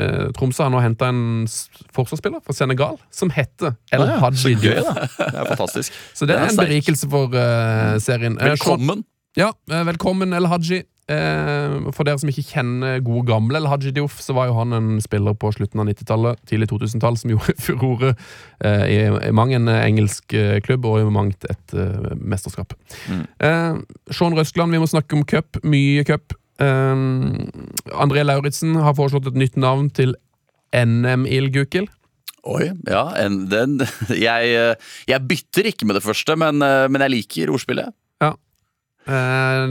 [0.00, 1.46] Eh, Tromsø har nå henta en
[1.92, 4.18] forsvarsspiller fra Senegal som heter El Ah, ja.
[4.22, 4.86] Hajj Gøy, Diouf.
[4.86, 5.06] da.
[5.18, 5.92] Det er fantastisk.
[6.16, 8.38] Så det det er er en berikelse for uh, serien.
[8.40, 9.04] Velkommen.
[9.36, 10.82] Ja, velkommen El Haji.
[11.06, 14.74] Eh, for dere som ikke kjenner gode gamle El Haji Diouf, så var jo han
[14.74, 18.14] en spiller på slutten av 90-tallet, tidlig 2000-tall, som gjorde furore
[18.58, 18.96] eh, i,
[19.28, 20.34] i mang en eh, engelsk
[20.66, 22.74] klubb og i mangt et eh, mesterskap.
[23.06, 23.22] Mm.
[24.10, 25.60] Sean Røskland, vi må snakke om cup.
[25.66, 26.34] Mye cup.
[26.56, 30.16] André Lauritzen har foreslått et nytt navn til
[30.74, 31.86] NM Ilgukil.
[32.46, 33.78] Oi, ja, en, den,
[34.26, 34.56] jeg,
[35.06, 37.94] jeg bytter ikke med det første, men, men jeg liker ordspillet.
[39.06, 39.66] Eh,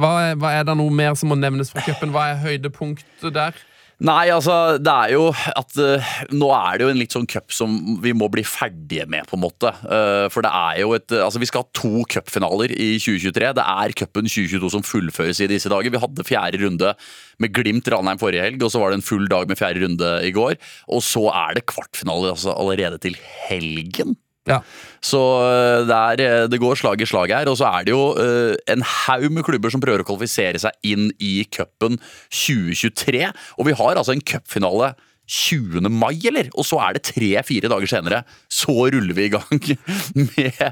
[0.00, 2.14] hva, er, hva er det noe mer som må nevnes fra cupen?
[2.14, 3.58] Hva er høydepunktet der?
[3.98, 7.50] Nei, altså, det er jo at uh, Nå er det jo en litt sånn cup
[7.50, 9.72] som vi må bli ferdige med, på en måte.
[9.82, 13.50] Uh, for det er jo et Altså, vi skal ha to cupfinaler i 2023.
[13.58, 15.90] Det er cupen 2022 som fullføres i disse dager.
[15.90, 16.94] Vi hadde fjerde runde
[17.42, 20.14] med Glimt Ranheim forrige helg, og så var det en full dag med fjerde runde
[20.28, 20.54] i går.
[20.94, 24.14] Og så er det kvartfinale altså, allerede til helgen.
[24.48, 24.60] Ja.
[25.04, 27.50] Så øh, det, er, øh, det går slag i slag her.
[27.50, 30.74] Og så er det jo øh, en haug med klubber som prøver å kvalifisere seg
[30.86, 33.28] inn i cupen 2023.
[33.58, 34.94] Og vi har altså en cupfinale
[35.28, 35.84] 20.
[35.92, 36.48] mai, eller?
[36.56, 38.22] Og så er det tre-fire dager senere.
[38.48, 39.60] Så ruller vi i gang
[40.24, 40.62] med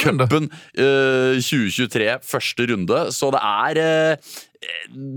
[0.00, 3.02] cupen øh, 2023, første runde.
[3.12, 4.16] Så det er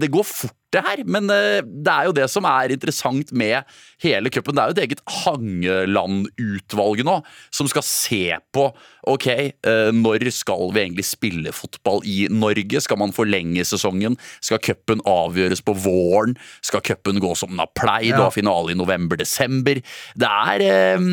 [0.01, 1.03] Det går fort, det her.
[1.05, 3.63] Men øh, det er jo det som er interessant med
[4.03, 4.57] hele cupen.
[4.57, 7.15] Det er jo et eget Hangeland-utvalg nå,
[7.51, 8.23] som skal se
[8.53, 8.69] på
[9.09, 9.27] Ok,
[9.65, 12.81] øh, når skal vi egentlig spille fotball i Norge?
[12.83, 14.19] Skal man forlenge sesongen?
[14.41, 16.35] Skal cupen avgjøres på våren?
[16.61, 19.81] Skal cupen gå som den har pleid og ha finale i november-desember?
[20.19, 21.11] Det er øh,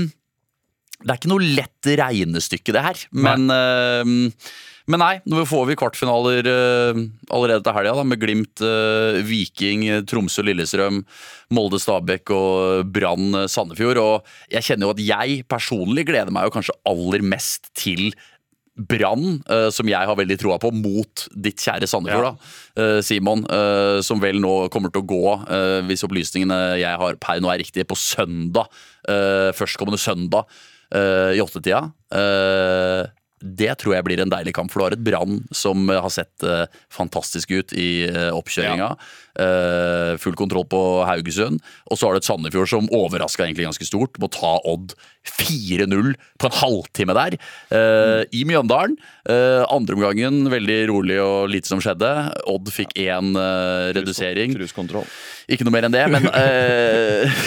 [1.05, 3.01] det er ikke noe lett regnestykke, det her.
[3.13, 4.33] Men, eh,
[4.87, 7.01] men nei, nå får vi kvartfinaler eh,
[7.35, 11.01] allerede til helga, med Glimt, eh, Viking, Tromsø, Lillestrøm,
[11.57, 13.99] Molde, Stabæk og Brann, eh, Sandefjord.
[13.99, 18.13] Og jeg kjenner jo at jeg personlig gleder meg jo kanskje aller mest til
[18.77, 19.39] Brann,
[19.73, 22.37] som jeg har veldig troa på, mot ditt kjære Sandefjord,
[22.77, 23.47] eh, Simon.
[24.05, 25.23] som vel nå kommer til å gå,
[25.89, 28.69] hvis opplysningene jeg har per nå er riktige, på søndag.
[29.57, 30.45] førstkommende søndag
[30.93, 31.87] i åttetida.
[33.41, 36.47] Det tror jeg blir en deilig kamp, for du har et Brann som har sett
[36.47, 38.95] eh, fantastisk ut i uh, oppkjøringa.
[39.37, 41.61] Eh, full kontroll på Haugesund.
[41.91, 44.17] Og så har du et Sandefjord som overraska egentlig ganske stort.
[44.23, 44.95] Må ta Odd
[45.27, 47.35] 4-0 på en halvtime der,
[47.69, 48.31] mm.
[48.31, 48.95] i Mjøndalen.
[49.27, 52.11] Uh, Andreomgangen veldig rolig og lite som skjedde.
[52.49, 54.55] Odd fikk én eh, redusering.
[54.57, 55.07] Cruisekontroll.
[55.51, 57.45] Ikke noe mer enn det, men eh,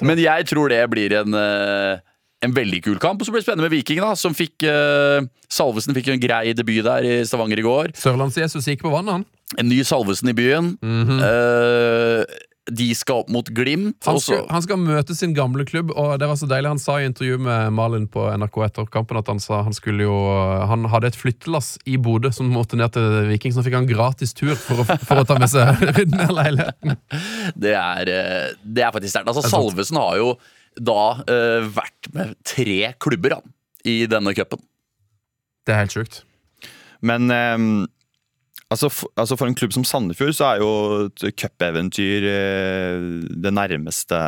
[0.08, 2.02] Men jeg tror det blir en eh,
[2.46, 3.20] en veldig kul kamp.
[3.20, 5.20] Og så blir det spennende med Viking, da, som fikk uh,
[5.52, 7.94] Salvesen fikk jo en grei debut der i Stavanger i går.
[7.98, 9.26] Sørlands-Jesus gikk på vannet, han.
[9.60, 10.74] En ny Salvesen i byen.
[10.82, 12.22] Eh,
[12.66, 14.00] de skal opp mot Glimt.
[14.08, 16.72] Han skal, han skal møte sin gamle klubb, og det var så deilig.
[16.74, 20.08] Han sa i intervju med Malin på NRK etter kampen at han sa han skulle
[20.08, 20.16] jo
[20.66, 23.88] Han hadde et flyttelass i Bodø som måtte ned til Viking, så nå fikk han
[23.90, 26.98] gratis tur for å, for å ta med seg ned leiligheten.
[27.54, 29.30] det, er, eh, det er faktisk sterkt.
[29.30, 29.46] Altså.
[29.46, 30.34] Salvesen har jo
[30.76, 33.52] da eh, vært med tre klubber han,
[33.86, 34.60] i denne cupen.
[35.66, 36.22] Det er helt sjukt.
[37.06, 37.86] Men ehm,
[38.72, 40.70] altså, for, altså for en klubb som Sandefjord så er jo
[41.08, 44.20] et cupeventyr eh, det nærmeste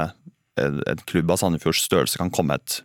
[0.59, 2.81] en en klubb av Sandefjords størrelse kan komme et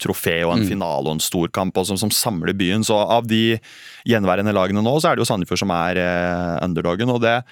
[0.00, 0.68] trofé og en Mm.
[0.70, 2.84] finale og en stor kamp og som, som samler byen.
[2.86, 3.58] Så av de
[4.06, 7.10] gjenværende lagene nå, så er det jo Sandefjord som er eh, underdogen.
[7.10, 7.42] og det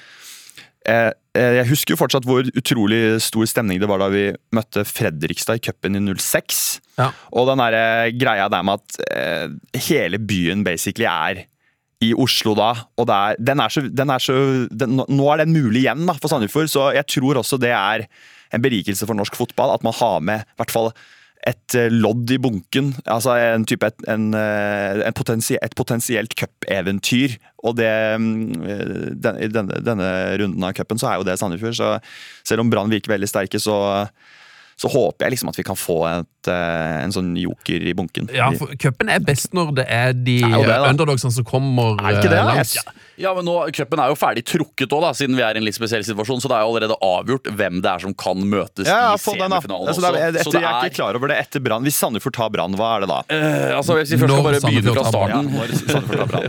[0.89, 4.87] eh, eh, Jeg husker jo fortsatt hvor utrolig stor stemning det var da vi møtte
[4.89, 6.63] Fredrikstad i cupen i 06.
[7.01, 7.11] Ja.
[7.37, 11.45] Og den der eh, greia der med at eh, hele byen basically er
[12.05, 14.35] i Oslo da, og er, den er så, den er så
[14.69, 18.05] den, Nå er den mulig igjen da, for Sandefjord, så jeg tror også det er
[18.55, 20.91] en berikelse for norsk fotball at man har med i hvert fall
[21.47, 22.93] et eh, lodd i bunken.
[23.05, 27.37] Altså en type et, en, eh, en potensie, et potensielt cupeventyr.
[27.67, 28.95] Og det mm, eh,
[29.27, 30.11] den, I denne, denne
[30.43, 31.79] runden av cupen så er jo det Sandefjord.
[31.79, 31.93] Så
[32.47, 33.79] selv om Brann virker veldig sterke, så,
[34.81, 38.29] så håper jeg liksom at vi kan få et, en sånn joker i bunken.
[38.35, 42.19] Ja, for Cupen er best når det er de Er det, underdogsene som kommer Er
[42.21, 42.55] ikke det, eh, da?
[42.55, 42.75] langs.
[42.75, 45.65] Jeg- Ja, men nå, Cupen er jo ferdig trukket òg, siden vi er i en
[45.65, 46.37] litt spesiell situasjon.
[46.37, 49.33] Så det er jo allerede avgjort hvem det er som kan møtes Ja, i få
[49.39, 51.63] den semifinalen Altså, det er, etter, Så det jeg er ikke klar over det etter
[51.65, 51.83] Brann.
[51.83, 53.23] Hvis Sandefjord tar Brann, hva er det da?
[53.33, 56.41] Eh, altså, Hvis vi først skal bare begynne fra starten Ja.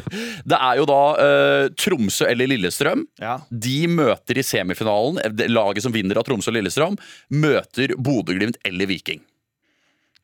[0.51, 3.05] Det er jo da uh, Tromsø eller Lillestrøm.
[3.21, 3.37] Ja.
[3.49, 5.19] De møter i semifinalen.
[5.23, 6.97] Eh, Laget som vinner av Tromsø og Lillestrøm,
[7.31, 9.21] møter Bodø-Glimt eller Viking.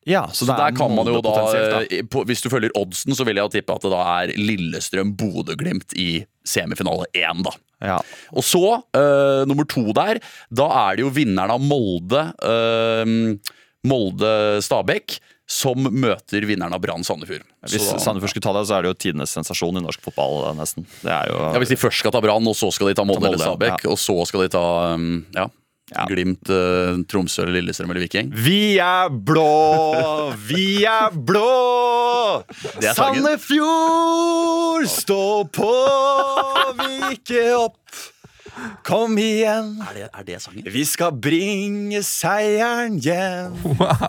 [0.06, 1.80] Ja, så, Så der er kan man jo da, da.
[1.88, 4.32] eh, på, Hvis du følger oddsen, så vil jeg jo tippe at det da er
[4.36, 7.54] Lillestrøm-Bodø-Glimt i semifinale én, da.
[7.84, 7.98] Ja.
[8.32, 8.60] Og så,
[8.96, 10.20] uh, nummer to der,
[10.52, 13.14] da er det jo vinneren av Molde uh,
[13.84, 17.44] Molde-Stabæk som møter vinneren av Brann Sandefjord.
[17.68, 20.40] Hvis da- Sandefjord skulle ta det, så er det jo tidenes sensasjon i norsk fotball,
[20.56, 20.86] nesten.
[21.02, 23.20] Det jo ja, Hvis de først skal ta Brann, og så skal de ta Molde
[23.20, 24.64] Ta eller Molde, Stabæk, og så skal de ta
[24.94, 25.48] um, ja,
[25.92, 26.06] Ja.
[26.08, 28.30] Glimt, eh, Tromsø eller Lillestrøm eller Viking.
[28.32, 32.42] Vi er blå, vi er blå!
[32.80, 32.94] Er.
[32.96, 35.72] Sandefjord, stå på,
[36.80, 37.82] vike opp.
[38.86, 40.64] Kom igjen, Er det, er det sangen?
[40.70, 43.54] vi skal bringe seieren hjem.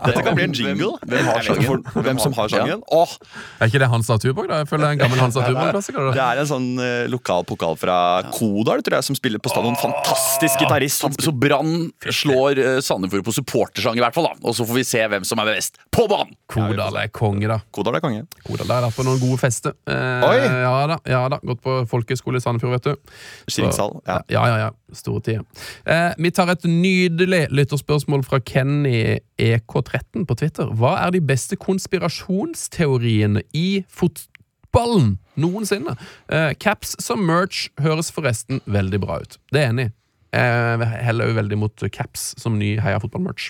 [0.05, 0.91] Dette kan bli en jingle.
[1.05, 2.81] Hvem- hvem for- Hvem som har sangen?
[2.91, 3.13] Åh,
[3.61, 4.47] Er ikke det Hans Naturborg?
[4.49, 4.57] da?
[4.63, 6.11] Jeg føler det er en gammel Hans Naturborg-klassiker.
[6.13, 7.97] det er en sånn uh, lokal pokal fra
[8.31, 9.75] Kodal, tror jeg, som spiller på stadion.
[9.81, 11.01] Fantastisk gitarist.
[11.01, 14.29] Så, så Brann slår uh, Sandefjord på supportersang, i hvert fall.
[14.29, 16.35] da Og så får vi se hvem som er best på banen!
[16.51, 17.59] Kodal er konge, da.
[17.73, 18.25] Kodal er konge.
[18.45, 19.73] Kodal er har på noen gode fester.
[19.87, 20.37] Uh, Oi!
[20.65, 23.11] Ja da, ja da, Gått på folkehøyskole i Sandefjord, vet du.
[23.49, 24.19] Skillingshall, ja.
[24.29, 24.69] ja, ja, ja.
[24.95, 25.43] Store tider.
[25.87, 30.71] Eh, vi tar et nydelig lytterspørsmål fra Kenny EK13 på Twitter.
[30.75, 35.97] Hva er de beste konspirasjonsteoriene i fotballen noensinne?
[36.29, 39.39] Eh, caps som merch høres forresten veldig bra ut.
[39.51, 39.91] Det er enig
[40.35, 40.89] i.
[41.05, 43.49] Heller òg veldig mot caps som ny Heia fotball-merch.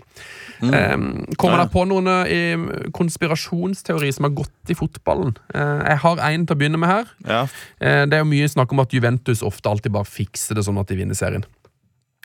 [0.61, 0.95] Eh,
[1.37, 5.35] kommer dere på noen eh, konspirasjonsteori som har gått i fotballen?
[5.53, 7.11] Eh, jeg har en til å begynne med her.
[7.27, 7.41] Ja.
[7.79, 10.79] Eh, Det er jo mye snakk om at Juventus ofte alltid bare fikser det sånn
[10.79, 11.45] at de vinner serien.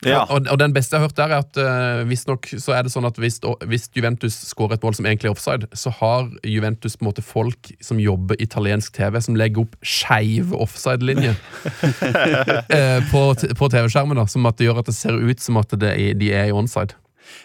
[0.05, 0.23] Ja.
[0.33, 2.93] Og, og den beste jeg har hørt der, er at uh, visstnok så er det
[2.93, 3.37] sånn at hvis,
[3.69, 7.25] hvis Juventus skårer et mål som egentlig er offside, så har Juventus på en måte
[7.25, 13.23] folk som jobber italiensk TV, som legger opp skeive offside-linjer uh, på,
[13.59, 14.25] på TV-skjermen.
[14.31, 16.97] Som at det gjør at det ser ut som at det de er i onside.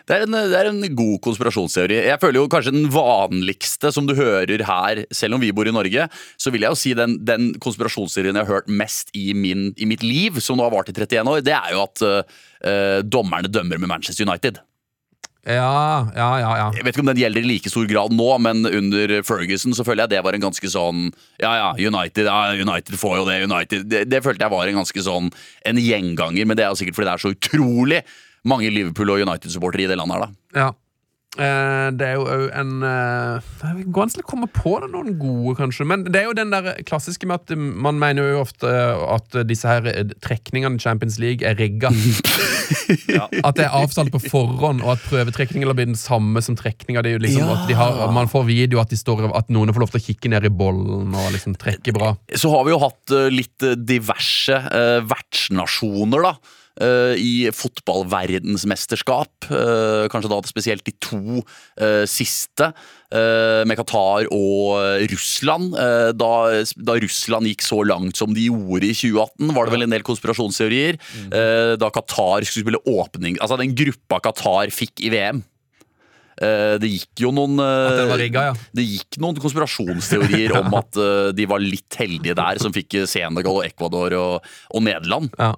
[0.07, 1.99] Det er, en, det er en god konspirasjonsteori.
[2.09, 5.75] Jeg føler jo kanskje den vanligste som du hører her, selv om vi bor i
[5.75, 6.09] Norge,
[6.40, 9.88] så vil jeg jo si den, den konspirasjonsteorien jeg har hørt mest i, min, i
[9.88, 13.51] mitt liv, som nå har vart i 31 år, det er jo at uh, dommerne
[13.53, 14.62] dømmer med Manchester United.
[15.46, 16.53] Ja, ja, ja.
[16.59, 16.66] ja.
[16.75, 19.85] Jeg vet ikke om den gjelder i like stor grad nå, men under Ferguson så
[19.87, 21.05] føler jeg det var en ganske sånn
[21.38, 24.81] Ja, ja, United ja, United får jo det, United Det, det følte jeg var en
[24.81, 25.31] ganske sånn
[25.70, 28.03] en gjenganger, men det er jo sikkert fordi det er så utrolig
[28.49, 30.61] mange Liverpool- og United-supportere i det landet her, da.
[30.65, 30.73] Ja.
[31.37, 35.19] Eh, det er jo òg en eh, Det går vanskelig å komme på det noen
[35.21, 35.85] gode, kanskje.
[35.89, 38.71] Men det er jo den der klassiske med at man mener jo ofte
[39.13, 41.93] at disse her eh, trekningene i Champions League er rigga.
[43.47, 47.05] At det er avtalt på forhånd, og at prøvetrekningen blir den samme som trekninga.
[47.05, 50.01] Det liksom at har, man får video at, de står, at noen får lov til
[50.01, 52.15] å kikke ned i bollen og liksom trekke bra.
[52.35, 56.65] Så har vi jo hatt eh, litt diverse eh, vertsnasjoner, da.
[56.81, 59.51] Eh, I fotballverdensmesterskap.
[59.51, 61.43] eh, kanskje da spesielt de to
[61.81, 62.73] eh, siste,
[63.07, 65.77] med Qatar og Russland.
[66.19, 66.31] Da,
[66.75, 70.03] da Russland gikk så langt som de gjorde i 2018, var det vel en del
[70.03, 70.99] konspirasjonsteorier.
[71.79, 75.39] Da Qatar skulle spille åpning Altså den gruppa Qatar fikk i VM.
[76.35, 78.57] Det gikk jo noen det, rigga, ja.
[78.75, 80.99] Det gikk noen konspirasjonsteorier om at
[81.39, 85.31] de var litt heldige der, som fikk Senegal og Ecuador og, og Nederland.
[85.39, 85.55] ja.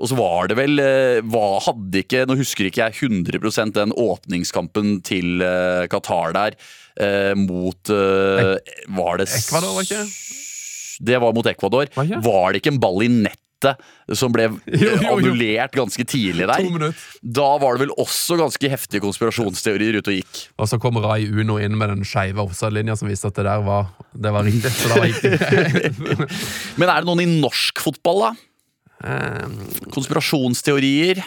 [0.00, 3.92] Og så var det vel eh, hva hadde ikke, Nå husker ikke jeg 100% den
[3.92, 6.56] åpningskampen til eh, Qatar der
[7.00, 10.04] eh, mot Var det Ecuador, var ikke?
[11.00, 11.86] Det var mot Ecuador.
[11.96, 12.10] Var?
[12.24, 13.86] Var det ikke en ball i nettet
[14.16, 14.50] som ble
[15.12, 16.60] annullert ganske tidlig der?
[16.64, 16.90] To.
[17.24, 20.42] Da var det vel også ganske heftige konspirasjonsteorier ute og gikk.
[20.60, 23.64] Og så kom Rai Uno inn med den skeive offside-linja som viste at det der
[23.64, 24.76] var, det var riktig.
[24.92, 25.34] Var riktig.
[26.80, 28.32] Men er det noen i norsk fotball, da?
[29.04, 29.46] Eh,
[29.94, 31.22] Konspirasjonsteorier?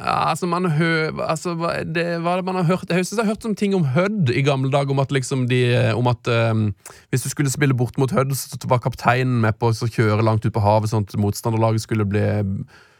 [0.00, 1.52] Altså man hø, altså,
[1.84, 4.40] det, hva man har hørt Jeg synes jeg har hørt som ting om Hødd i
[4.40, 4.94] gamle dager.
[4.94, 5.60] Om at, liksom de,
[5.92, 6.70] om at um,
[7.12, 10.48] hvis du skulle spille bort mot Hødd, så var kapteinen med på å kjøre langt
[10.48, 12.24] ut på havet, sånn at motstanderlaget skulle bli,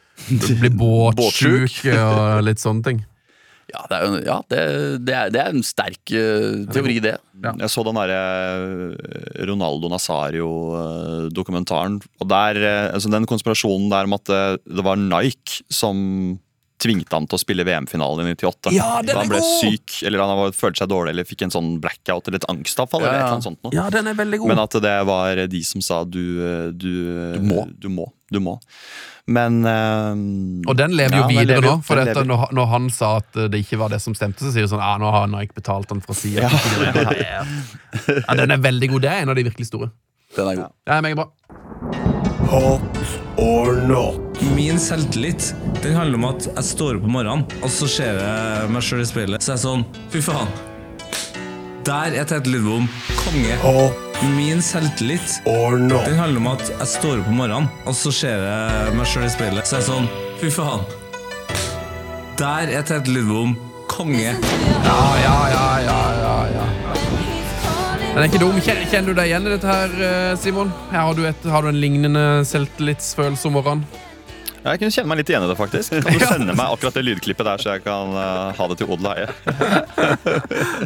[0.61, 3.05] bli båtsjuk og litt sånne ting.
[3.73, 4.61] Ja, det er, jo- ja, det,
[5.07, 7.17] det er, det er en sterk eh, teori, det.
[7.43, 8.21] Jeg så den derre
[8.95, 11.99] eh, Ronaldo Nazario-dokumentaren.
[12.23, 15.97] Og der, eh, altså Den konspirasjonen der om at det, det var Nike som
[16.79, 18.71] tvingte han til å spille VM-finalen i 98.
[18.77, 19.61] Ja, den da er han ble god!
[19.65, 23.01] syk, eller han var- følte seg dårlig eller fikk en sånn blackout eller et angstavfall.
[23.01, 23.27] Ja, eller et ja.
[23.27, 23.73] eller annet sånt noe.
[23.75, 24.49] Ja, den er veldig god.
[24.53, 26.21] Men at det var de som sa du
[26.77, 26.93] Du,
[27.35, 27.65] Du må.
[27.81, 28.11] Du må.
[28.31, 28.59] Du må.
[29.27, 31.83] Men eh, Og den lever jo ja, videre lever- nå.
[31.83, 34.69] For dette, når, når han sa at det ikke var det som stemte, så sier
[34.69, 37.03] du sånn Ja, nå har Nike betalt han for å si at Ja.
[37.11, 39.03] det ja, Den er veldig god.
[39.03, 39.91] Det er en av de virkelig store.
[40.37, 40.71] Den er god.
[40.87, 41.27] Det er meget bra.
[42.47, 43.03] Hot
[43.43, 44.23] or not?
[44.55, 45.51] Min selvtillit
[45.83, 49.03] den handler om at jeg står opp om morgenen, og så ser jeg meg sjøl
[49.03, 49.43] i speilet.
[49.43, 49.85] Så er jeg sånn
[50.15, 50.51] Fy faen.
[51.87, 52.89] Der er Tete Lidbom
[53.21, 53.55] konge.
[53.65, 53.93] Og
[54.37, 56.07] Min selvtillit or not?
[56.07, 59.27] den handler om at jeg står opp om morgenen, og så ser jeg meg sjøl
[59.27, 59.69] i speilet.
[59.69, 60.09] Så er jeg sånn
[60.41, 60.83] Fy faen.
[62.41, 63.55] Der er Tete Lidbom
[63.93, 64.33] konge.
[64.33, 66.65] Ja, ja, ja, ja, ja, ja.
[68.17, 68.57] Den er ikke dum.
[68.65, 70.73] Kjenner, kjenner du deg igjen i dette her, eh, Simon?
[70.91, 73.85] Her har, du et, har du en lignende selvtillitsfølelse om morgenen?
[74.67, 75.95] Jeg kunne kjenne meg litt igjen i det, faktisk.
[76.03, 78.91] Kan du sende meg akkurat det lydklippet der, så jeg kan uh, ha det til
[78.91, 79.29] odel og eie?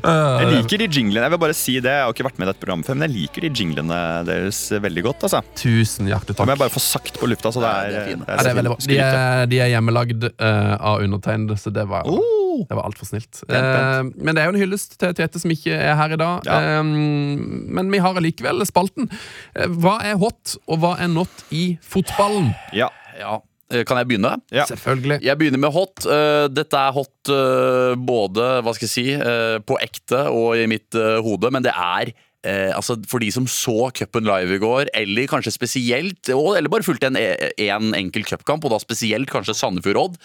[0.00, 1.24] Jeg liker de jinglene.
[1.26, 3.06] Jeg vil bare si det, jeg har ikke vært med i dette programmet før, men
[3.08, 5.24] jeg liker de jinglene deres veldig godt.
[5.28, 5.40] altså.
[5.58, 6.46] Tusen hjertelig takk.
[6.48, 8.58] må jeg bare få sagt på lufta, så det Ja, er, de er det er
[8.60, 8.78] veldig bra.
[8.90, 12.64] De er, de er hjemmelagd uh, av undertegnede, så det var, Oh!
[12.68, 13.42] det var altfor snilt.
[13.48, 16.18] Pent, Eh, men det er jo en hyllest til Tete som ikke er her i
[16.20, 16.48] dag.
[16.48, 16.56] Ja.
[16.80, 19.06] Eh, men vi har allikevel spalten.
[19.54, 22.50] Eh, hva er hot, og hva er not i fotballen?
[22.76, 22.90] Ja.
[23.20, 23.38] Ja.
[23.70, 24.32] Eh, Kan jeg begynne?
[24.54, 24.64] Ja.
[24.68, 25.20] Selvfølgelig.
[25.22, 26.06] Jeg begynner med hot.
[26.06, 30.66] Eh, Dette er hot eh, både hva skal jeg si, eh, på ekte og i
[30.70, 30.92] mitt
[31.24, 32.10] hode, men det er
[32.44, 36.86] eh, altså For de som så cupen live i går, eller kanskje spesielt Eller bare
[36.86, 40.16] fulgte en, en enkel cupkamp, og da spesielt kanskje Sandefjord-Odd.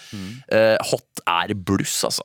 [0.50, 2.24] eh, hot er bluss, altså.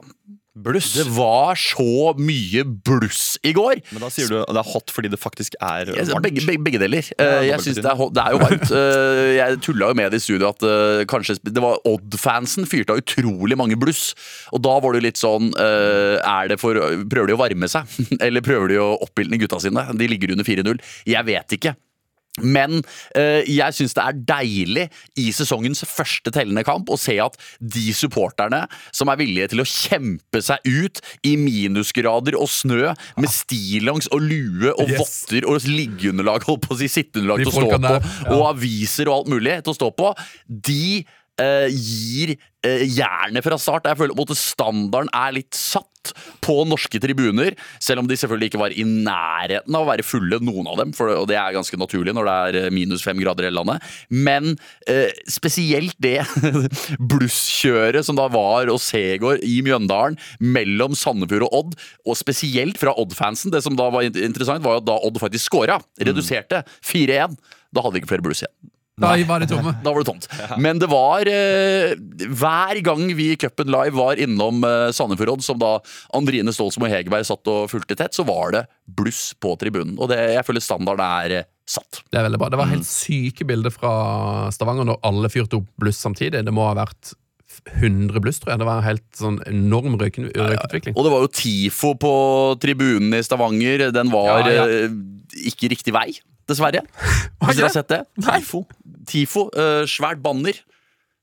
[0.51, 0.89] Bluss.
[0.97, 3.79] Det var så mye bluss i går.
[3.93, 6.25] Men da sier du at det er hot fordi det faktisk er varmt.
[6.25, 7.07] Begge, begge, begge deler.
[7.15, 8.73] Ja, Eh, jeg dobbelt synes det, er, hot- det er jo varmt.
[8.81, 12.91] Eh, jeg tulla jo med det i studio at uh, kanskje det var Odd-fansen fyrte
[12.91, 14.11] av utrolig mange bluss.
[14.51, 16.75] Og da var det litt sånn uh, er det for,
[17.07, 17.87] Prøver de å varme seg?
[18.25, 19.87] Eller prøver de å oppildne gutta sine?
[19.95, 20.83] De ligger under 4-0.
[21.07, 21.75] Jeg vet ikke.
[22.39, 22.80] Men
[23.17, 24.86] eh, jeg syns det er deilig
[25.20, 28.63] i sesongens første tellende kamp å se at de supporterne
[28.96, 34.24] som er villige til å kjempe seg ut i minusgrader og snø med stillongs og
[34.24, 35.00] lue og Yes.
[35.00, 38.34] votter og liggeunderlag, holdt på å si, sitteunderlag til å stå på, der, ja.
[38.36, 40.12] og aviser og alt mulig til å stå på,
[40.48, 40.84] de
[41.41, 43.89] eh, gir eh, jernet fra start.
[43.89, 45.89] Jeg føler på en måte standarden er litt satt
[46.41, 50.39] på norske tribuner, selv om de selvfølgelig ikke var i nærheten av å være fulle,
[50.43, 53.19] noen av dem, for, og det er ganske naturlig når det er eh, minus fem
[53.21, 53.86] grader i hele landet.
[54.10, 54.56] Men
[54.89, 56.19] eh, spesielt det
[57.13, 62.95] blusskjøret som da var å se i Mjøndalen, mellom Sandefjord og Odd, og spesielt fra
[62.97, 63.54] Odd-fansen.
[63.54, 67.38] Det som da var interessant, var jo at da Odd faktisk scora, reduserte 4-1.
[67.71, 68.71] Da hadde vi ikke flere bluss igjen.
[69.01, 69.73] Da var det tomme.
[69.85, 70.27] Da var det tomt.
[70.61, 71.95] Men det var eh,
[72.31, 75.75] Hver gang vi i Cupen Live var innom eh, Sandefjord som da
[76.17, 79.97] Andrine Stolsmo Hegerberg satt og fulgte tett, så var det bluss på tribunen.
[80.01, 82.01] Og det, jeg føler standarden er eh, satt.
[82.11, 82.49] Det er veldig bra.
[82.51, 83.91] Det var helt syke bilder fra
[84.51, 86.41] Stavanger når alle fyrte opp bluss samtidig.
[86.47, 87.13] Det må ha vært
[87.77, 88.61] 100 bluss, tror jeg.
[88.61, 90.95] Det var en helt sånn enorm røyken- røykutvikling.
[90.97, 92.13] Og det var jo TIFO på
[92.63, 93.89] tribunen i Stavanger.
[93.93, 94.65] Den var Ja, ja.
[94.87, 94.95] eh,
[95.51, 96.09] ikke riktig vei,
[96.51, 96.83] dessverre.
[97.41, 98.01] Hvis dere har sett det.
[98.21, 98.65] TIFO.
[99.09, 100.59] TIFO, uh, Svært banner.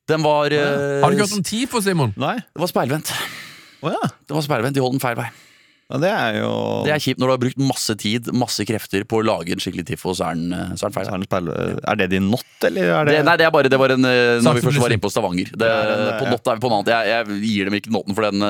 [0.08, 2.14] Den var uh, Har du ikke hørt om TIFO, Simon?
[2.16, 2.38] Nei?
[2.40, 3.12] Det var speilvendt.
[3.84, 4.08] Oh, ja.
[4.26, 5.28] Det var speilvendt, De holdt den feil vei.
[5.88, 5.98] ja.
[6.02, 6.48] Det er jo
[6.84, 9.62] Det er kjipt når du har brukt masse tid masse krefter på å lage en
[9.62, 11.06] skikkelig TIFO, så er den, eh, så er den feil.
[11.06, 13.54] Så er den speil- Er det din not, eller er det, Det, nei, det er
[13.54, 15.48] bare det var en Når vi først var inne på Stavanger.
[15.48, 15.70] Det,
[16.18, 16.30] på ja.
[16.34, 16.92] Nott er vi på noe annet.
[16.92, 18.42] Jeg, jeg gir dem ikke noten, for den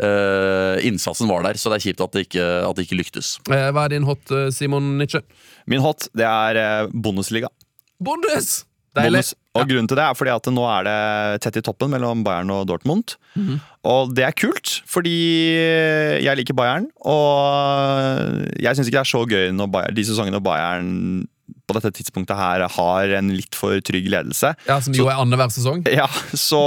[0.00, 1.60] uh, innsatsen var der.
[1.60, 3.34] Så det er kjipt at det ikke, at det ikke lyktes.
[3.50, 5.20] Eh, Hva er din hot, Simon Nietzsche?
[5.70, 7.50] Min hot, det er eh, Bundesliga.
[8.02, 8.64] Bundes!
[8.96, 9.20] Deilig.
[9.22, 9.34] Bonus.
[9.54, 12.50] Og grunnen til det er fordi at nå er det tett i toppen mellom Bayern
[12.54, 13.16] og Dortmund.
[13.86, 15.14] Og det er kult, fordi
[16.22, 16.86] jeg liker Bayern.
[17.06, 20.90] Og jeg syns ikke det er så gøy når Bayern, de sesongene Bayern
[21.66, 24.52] på dette tidspunktet her har en litt for trygg ledelse.
[24.66, 25.82] Ja, Som jo er annenhver sesong.
[25.90, 26.62] Ja, så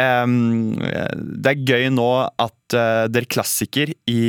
[0.00, 2.08] em, Det er gøy nå
[2.42, 4.20] at uh, Der klassiker i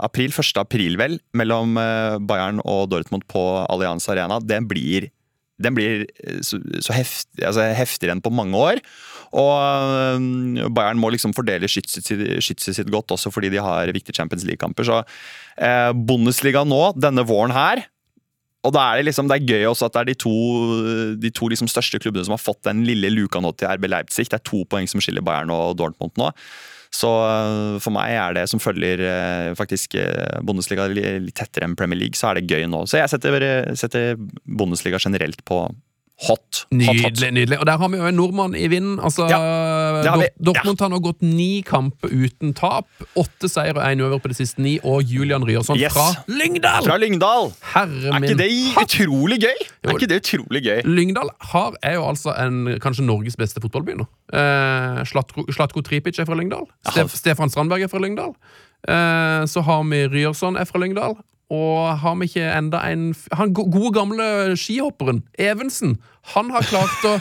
[0.00, 0.52] april, 1.
[0.62, 5.10] april vel, mellom uh, Bayern og Dortmund på Allianz Arena, den blir,
[5.60, 8.82] den blir eh, så, så heftig, altså heftigere enn på mange år.
[9.30, 12.08] Og um, Bayern må liksom fordele skytset
[12.74, 14.88] sitt godt, også fordi de har viktige Champions League-kamper.
[14.88, 17.84] Så uh, Bundesliga nå, denne våren her
[18.60, 20.34] og da er det liksom, det er gøy også at det er de to,
[21.16, 24.26] de to liksom største klubbene som har fått den lille luka nå til RB Leipzig.
[24.28, 26.28] Det er to poeng som skiller Bayern og Dortmund nå.
[26.90, 31.76] Så øh, for meg er det som følger øh, faktisk øh, Bundesliga litt tettere enn
[31.78, 32.82] Premier League, så er det gøy nå.
[32.90, 33.46] Så jeg setter,
[33.78, 35.62] setter Bundesliga generelt på
[36.26, 36.66] hot.
[36.66, 36.74] hot, hot.
[36.74, 37.30] Nydelig.
[37.32, 38.98] nydelig Og der har vi jo en nordmann i vinden.
[39.00, 39.38] Altså, det
[40.08, 40.28] har vi.
[40.40, 42.86] Dort- Dortmund har nå gått ni kamper uten tap.
[43.16, 44.78] Åtte seier og én over på de siste ni.
[44.84, 45.92] Og Julian Ryerson Yes.
[45.92, 46.84] fra Lyngdal!
[46.84, 47.52] Fra Lyngdal!
[47.74, 49.58] Herre Er min ikke det utrolig gøy?
[49.84, 49.90] Jo.
[49.90, 50.80] Er ikke det utrolig gøy?
[50.86, 54.06] Lyngdal har, er jo altså en, kanskje Norges beste fotballby nå.
[54.32, 56.66] Eh, Slatko, Slatko Tripic er fra Lyngdal.
[56.90, 58.34] Stef, Stefan Strandberg er fra Lyngdal.
[58.88, 61.16] Eh, så har vi Ryerson er fra Lyngdal.
[61.50, 65.96] Og har vi ikke enda en Han gode gamle skihopperen, Evensen,
[66.34, 67.14] han har klart å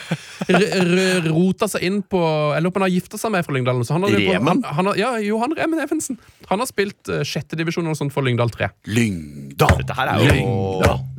[1.30, 3.82] rote seg inn på Jeg lurer på om han har gifta seg med fra Lyngdal.
[3.88, 4.50] Så han har, Remen?
[4.50, 6.20] Han, han har, ja, Johan Remen Evensen.
[6.52, 8.70] Han har spilt uh, sjettedivisjon eller for Lyngdal 3.
[8.92, 9.80] Lyngdal!
[9.82, 10.36] Dette her er jo
[10.84, 11.19] Jeg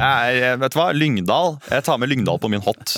[0.00, 0.88] er, vet du hva?
[0.96, 1.56] Lyngdal.
[1.70, 2.96] Jeg tar med Lyngdal på min hot.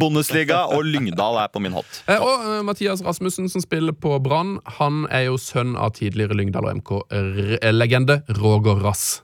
[0.00, 2.02] Bundesliga og Lyngdal er på min hot.
[2.06, 6.36] Eh, og uh, Mathias Rasmussen, som spiller på Brann, han er jo sønn av tidligere
[6.38, 9.20] Lyngdal og MK-legende Roger Rass.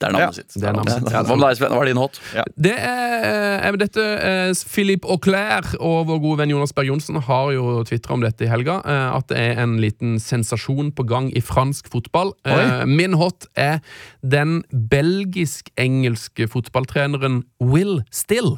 [0.00, 0.54] Det er navnet Ja, sitt.
[0.56, 1.10] det er navnet sitt.
[1.12, 1.72] Ja, Hva med deg, Sven?
[1.76, 2.20] Hva er din hot?
[2.56, 7.50] Det er, er dette eh, Philippe Auclair og vår gode venn Jonas Berg Johnsen har
[7.52, 8.78] jo tvitra om dette i helga.
[8.80, 12.32] eh, At det er en liten sensasjon på gang i fransk fotball.
[12.48, 13.82] Eh, Min hot er
[14.24, 18.56] den belgisk-engelske fotballtreneren Will Still.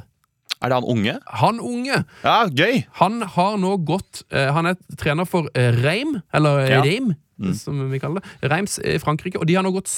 [0.63, 1.17] Er det han unge?
[1.43, 2.85] Han unge Ja, gøy!
[3.01, 6.83] Han har nå gått eh, Han er trener for eh, Reim, eller Ja.
[6.87, 7.15] Reim,
[7.59, 8.51] som vi kaller det.
[8.53, 9.41] Reims i Frankrike.
[9.43, 9.91] Og de har nå gått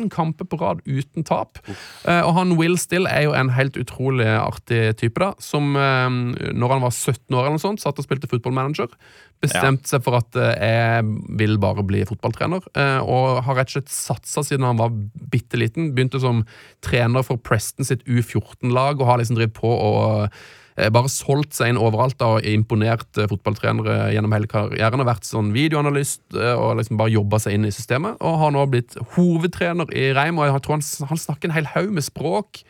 [0.00, 1.58] 17 kamper på rad uten tap.
[2.06, 5.32] Uh, og han Will Still er jo en helt utrolig artig type, da.
[5.42, 8.92] Som uh, når han var 17 år eller noe sånt, satt og spilte fotballmanager.
[9.40, 11.08] Bestemte seg for at uh, jeg
[11.40, 12.64] vil bare bli fotballtrener.
[13.04, 14.94] og har rett og slett satsa siden han var
[15.32, 15.92] bitte liten.
[15.94, 16.44] Begynte som
[16.84, 20.30] trener for Preston sitt U14-lag og har liksom drevet på og
[20.88, 25.04] bare solgt seg inn overalt da, og imponert eh, fotballtrenere gjennom hele karrieren.
[25.06, 28.16] Vært sånn videoanalyst eh, og liksom bare jobba seg inn i systemet.
[28.24, 31.70] Og har nå blitt hovedtrener i Reim, og jeg tror han, han snakker en hel
[31.74, 32.62] haug med språk.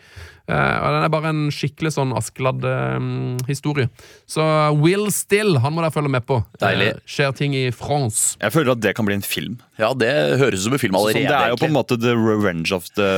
[0.51, 3.89] Eh, og Den er bare en skikkelig sånn Askeladd-historie.
[4.31, 4.43] Så
[4.81, 6.41] Will Still, han må dere følge med på.
[6.63, 6.89] Deilig.
[6.97, 8.37] Eh, skjer ting i France.
[8.43, 9.59] Jeg føler at det kan bli en film.
[9.81, 11.29] Ja, det høres ut som en film Sånn, allerede.
[11.31, 13.09] det er jo på en måte the revenge of the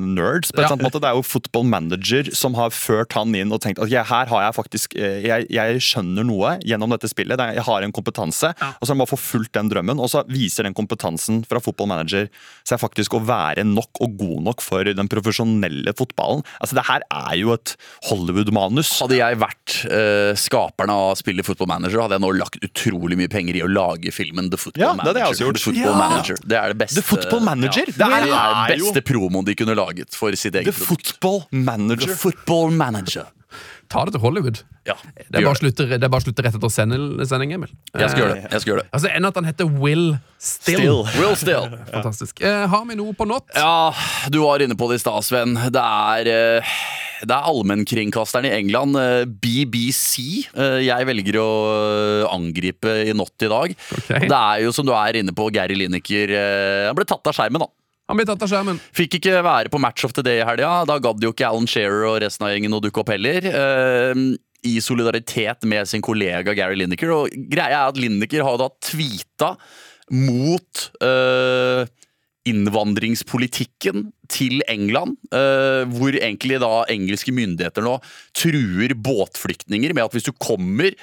[0.00, 0.50] nerds.
[0.50, 0.68] På en Ja.
[0.72, 1.00] sant måte.
[1.00, 4.26] Det er jo football manager som har ført han inn og tenkt at ja, her
[4.26, 7.38] har jeg faktisk eh, jeg, jeg skjønner noe gjennom dette spillet.
[7.38, 8.50] Jeg har en kompetanse.
[8.60, 10.00] Og så har han bare forfulgt den drømmen.
[10.00, 12.28] Og så viser den kompetansen fra football manager
[12.66, 16.42] seg faktisk å være nok og god nok for den profesjonelle fotballen.
[16.60, 17.76] Altså Det her er jo et
[18.08, 18.90] Hollywood-manus.
[19.00, 23.30] Hadde jeg vært uh, skaperne av spillet Football Manager, hadde jeg nå lagt utrolig mye
[23.32, 25.46] penger i å lage filmen The Football Ja, det hadde jeg Manager.
[25.46, 25.60] gjort.
[25.60, 25.98] The Football Ja.
[26.04, 26.36] Manager.
[26.44, 27.84] Det er det beste The Football Manager?
[27.86, 27.96] Ja.
[27.96, 31.12] Det er- Det er er beste promoen de kunne laget for sitt eget The produkt.
[31.20, 33.26] Football The Football Manager.
[33.90, 34.60] Ta det til Hollywood.
[34.86, 37.72] Ja, Det er bare å slutte, rett etter sending, Emil.
[37.90, 38.44] Jeg skal gjøre det.
[38.52, 38.90] Jeg skal gjøre det.
[38.94, 40.06] Altså, Enn at han heter Will
[40.38, 41.02] Still.
[41.18, 41.66] Will still.
[41.90, 42.40] Fantastisk.
[42.46, 43.50] Eh, har vi noe på not?
[43.58, 43.90] Ja,
[44.30, 45.58] du var inne på det i stad, Sven.
[45.74, 46.74] Det er eh,
[47.20, 53.34] det er allmennkringkasteren i England, eh, BBC, eh, jeg velger å eh, angripe i not
[53.44, 53.74] i dag.
[53.98, 54.24] Okay.
[54.30, 56.32] Det er jo som du er inne på, Gary Lineker.
[56.32, 57.68] eh, Han ble tatt av skjermen, da.
[58.10, 58.80] Han blir tatt av skjermen.
[58.90, 60.80] Fikk ikke være på Match of the Day i helga.
[60.88, 63.46] Da gadd jo ikke Alan Shearer og resten av gjengen å dukke opp heller.
[63.46, 64.34] Uh,
[64.66, 67.12] I solidaritet med sin kollega Gary Lineker.
[67.14, 69.52] Og greia er at Lineker har da tweeta
[70.10, 71.86] mot uh,
[72.50, 78.00] innvandringspolitikken til England, uh, hvor egentlig da engelske myndigheter nå
[78.34, 80.98] truer båtflyktninger med at hvis du kommer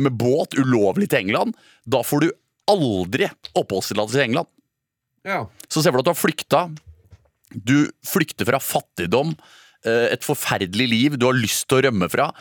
[0.00, 1.52] med båt ulovlig til England,
[1.84, 2.30] da får du
[2.72, 4.48] aldri oppholdstillatelse i England.
[5.28, 5.42] Ja.
[5.68, 6.66] Så ser du at du har flykta.
[7.52, 9.34] Du flykter fra fattigdom,
[9.84, 12.32] eh, et forferdelig liv du har lyst til å rømme fra.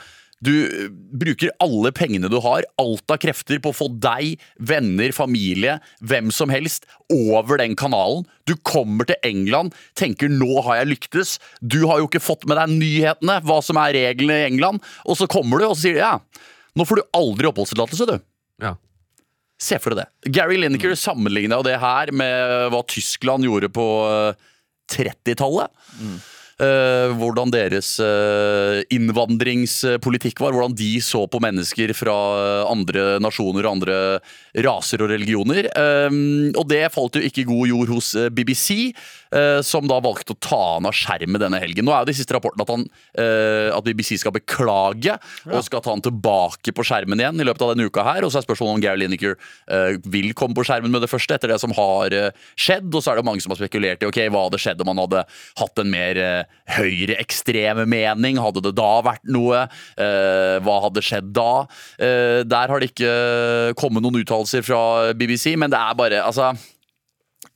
[0.44, 5.14] Du eh, bruker alle pengene du har, alt av krefter, på å få deg, venner,
[5.16, 8.28] familie, hvem som helst, over den kanalen.
[8.46, 11.38] Du kommer til England, tenker 'nå har jeg lyktes'.
[11.64, 14.84] Du har jo ikke fått med deg nyhetene, hva som er reglene i England.
[15.06, 16.20] Og så kommer du, og så sier de ja,
[16.78, 18.20] nå får du aldri oppholdstillatelse, du.
[18.62, 18.76] Ja.
[19.58, 20.34] Se for deg det.
[20.38, 24.50] Gary Lineker sammenligna det her med hva Tyskland gjorde på eh,
[24.94, 25.72] 30-tallet.
[26.58, 30.56] Eh, hvordan deres uh, innvandringspolitikk var.
[30.56, 32.16] Hvordan de så på mennesker fra
[32.66, 33.98] andre nasjoner og andre
[34.66, 35.70] raser og religioner.
[35.78, 38.90] Uh, og det falt jo ikke i god jord hos BBC,
[39.66, 41.86] som da valgte å ta han av skjermen denne helgen.
[41.88, 42.86] Nå er jo de siste rapportene at, han,
[43.20, 45.16] eh, at BBC skal beklage
[45.48, 48.26] og skal ta han tilbake på skjermen igjen i løpet av denne uka her.
[48.26, 51.38] Og så er spørsmålet om Gary Lineker eh, vil komme på skjermen med det første
[51.38, 52.90] etter det som har eh, skjedd.
[52.92, 55.04] Og så er det mange som har spekulert i ok, hva hadde skjedd om han
[55.04, 55.26] hadde
[55.62, 58.42] hatt en mer eh, høyreekstreme mening.
[58.44, 59.66] Hadde det da vært noe?
[60.00, 61.52] Eh, hva hadde skjedd da?
[62.00, 66.54] Eh, der har det ikke kommet noen uttalelser fra BBC, men det er bare altså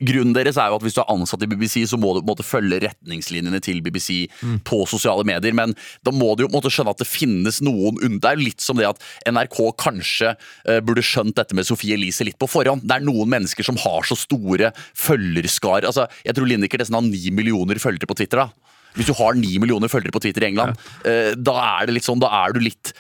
[0.02, 2.26] Grunnen deres er jo at hvis du er ansatt i BBC, så må du på
[2.26, 4.26] en måte følge retningslinjene til BBC
[4.68, 5.54] på sosiale medier.
[5.58, 5.76] Men
[6.06, 8.48] da må du jo på en måte skjønne at det finnes noen Det er jo
[8.48, 12.50] litt som det at NRK kanskje uh, burde skjønt dette med Sophie Elise litt på
[12.50, 12.86] forhånd.
[12.88, 15.88] Det er noen mennesker som har så store følgerskar.
[15.88, 18.46] Altså, jeg tror Lineker nesten har ni millioner følgere på Twitter.
[18.46, 18.72] da.
[18.98, 22.08] Hvis du har ni millioner følgere på Twitter i England, eh, da er det litt
[22.08, 22.92] sånn, da er du litt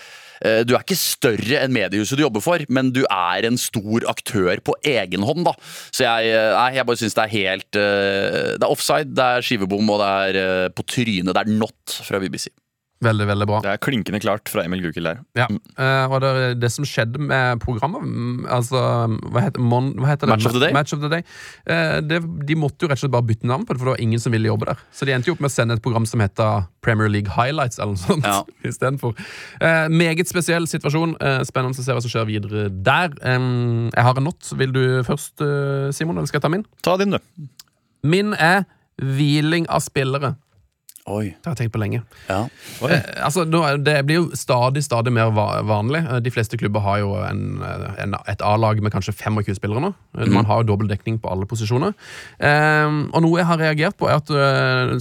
[0.42, 4.62] Du er ikke større enn mediehuset du jobber for, men du er en stor aktør
[4.66, 5.46] på egen hånd.
[5.46, 5.54] da.
[5.94, 9.46] Så jeg, eh, jeg bare syns det er helt eh, Det er offside, det er
[9.46, 11.34] skivebom, og det er eh, på trynet.
[11.34, 12.50] Det er not fra BBC.
[13.02, 13.60] Veldig, veldig bra.
[13.66, 15.22] Det er klinkende klart fra Emil Gukild der.
[15.38, 15.48] Ja.
[15.78, 18.82] Uh, og det, det som skjedde med programmet mm, Altså,
[19.34, 20.36] hva heter, Mon, hva heter det?
[20.36, 20.76] Match of the Day?
[20.76, 21.26] Match of the Day.
[21.66, 23.96] Uh, det, de måtte jo rett og slett bare bytte navn på det, for det
[23.96, 24.84] var ingen som ville jobbe der.
[24.94, 27.80] Så de endte jo opp med å sende et program som heter Premier League Highlights,
[27.82, 28.28] eller noe sånt.
[28.28, 28.42] Ja.
[28.70, 29.18] Istedenfor.
[29.62, 31.18] Uh, meget spesiell situasjon.
[31.22, 33.18] Uh, spennende å se hva som skjer videre der.
[33.26, 34.54] Um, jeg har en not.
[34.58, 36.66] Vil du først, eh, Simon, eller skal jeg ta min?
[36.86, 37.50] Ta din, du.
[38.08, 38.64] Min er
[39.02, 40.36] hviling av spillere.
[41.12, 41.26] Oi.
[41.36, 42.02] Det har jeg tenkt på lenge.
[42.30, 42.40] Ja.
[42.88, 43.44] Eh, altså,
[43.84, 46.02] det blir jo stadig stadig mer va vanlig.
[46.08, 49.84] Eh, De fleste klubber har jo en, eh, en, et A-lag med kanskje 25 spillere
[49.84, 49.94] nå.
[50.18, 50.32] Mm.
[50.34, 51.94] Man har jo dobbel dekning på alle posisjoner.
[52.40, 54.32] Eh, og noe jeg har reagert på, er at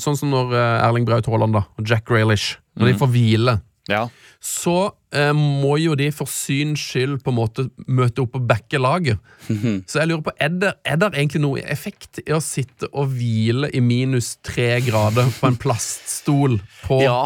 [0.02, 4.04] sånn som når Erling Braut Haaland og Jack Graylish, Når de får hvile, Ja.
[4.40, 4.74] Så
[5.12, 9.20] eh, må jo de for syns skyld på en måte møte opp og backe laget.
[9.90, 13.12] Så jeg lurer på, er det, er det egentlig noe effekt i å sitte og
[13.12, 17.18] hvile i minus tre grader på en plaststol på ja.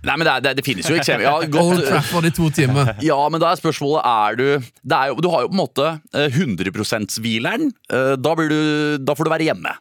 [0.00, 1.26] Nei, men det, er, det, det finnes jo eksempler.
[1.28, 2.94] Ja, Old Trafford i to timer?
[3.04, 4.46] Ja, men da er spørsmålet Er du
[4.80, 7.68] det er jo, Du har jo på en måte eh, 100 %-hvileren.
[8.16, 9.74] Da, blir du- da får du være hjemme.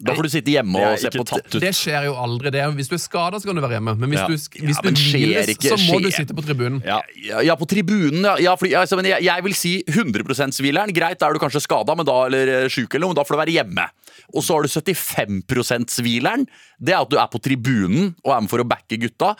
[0.00, 1.60] Da får du sitte hjemme og se på tatt ut.
[1.60, 2.50] Det skjer jo aldri.
[2.50, 3.98] det Hvis du er skada, så kan du være hjemme.
[4.00, 4.26] Men hvis Ja.
[4.26, 6.82] du, hvis Ja, du men skjer hviles, ikke- så må skjer- du sitte på tribunen.
[6.84, 7.00] Ja.
[7.22, 8.36] Ja, ja, på tribunen, ja.
[8.38, 10.92] ja fordi, altså, men jeg, jeg vil si 100 %-hvileren.
[10.94, 13.42] Greit, da er du kanskje skada eller eh, sjuk, eller noe, men da får du
[13.44, 13.86] være hjemme.
[14.34, 16.46] Og så har du 75 %-hvileren.
[16.80, 19.36] Det er at du er på tribunen og er med for å backe gutta.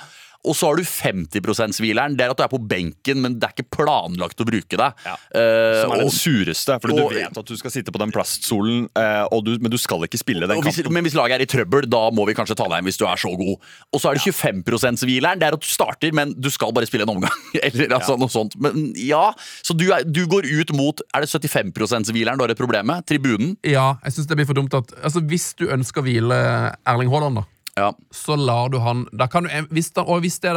[0.49, 2.15] Og så har du 50 %-hvileren.
[2.17, 5.03] Det er at du er på benken, men det er ikke planlagt å bruke deg.
[5.05, 5.17] Ja.
[5.37, 8.11] Eh, Som er den sureste, fordi og- du vet at du skal sitte på den
[8.15, 10.73] plaststolen, eh, og du, men du skal ikke spille den kampen.
[10.73, 12.97] hvis, men hvis laget er i trøbbel, da må vi kanskje ta deg inn hvis
[12.97, 13.59] du er så god.
[13.93, 15.39] Og så er det 25 %-hvileren.
[15.39, 17.37] Det er at du starter, men du skal bare spille en omgang.
[17.63, 18.57] Eller altså, noe sånt.
[18.61, 19.33] Men ja,
[19.63, 22.87] Så du, er, du går ut mot Er det 75 %-hvileren du har et problem
[22.87, 23.05] med?
[23.07, 23.57] Tribunen?
[23.67, 26.41] Ja, jeg synes det blir for dumt at altså, Hvis du ønsker å hvile
[26.87, 27.45] Erling Haaland, da
[27.79, 27.93] Ja.
[28.13, 30.51] så lar du han da kan du, hvis, han, og hvis, det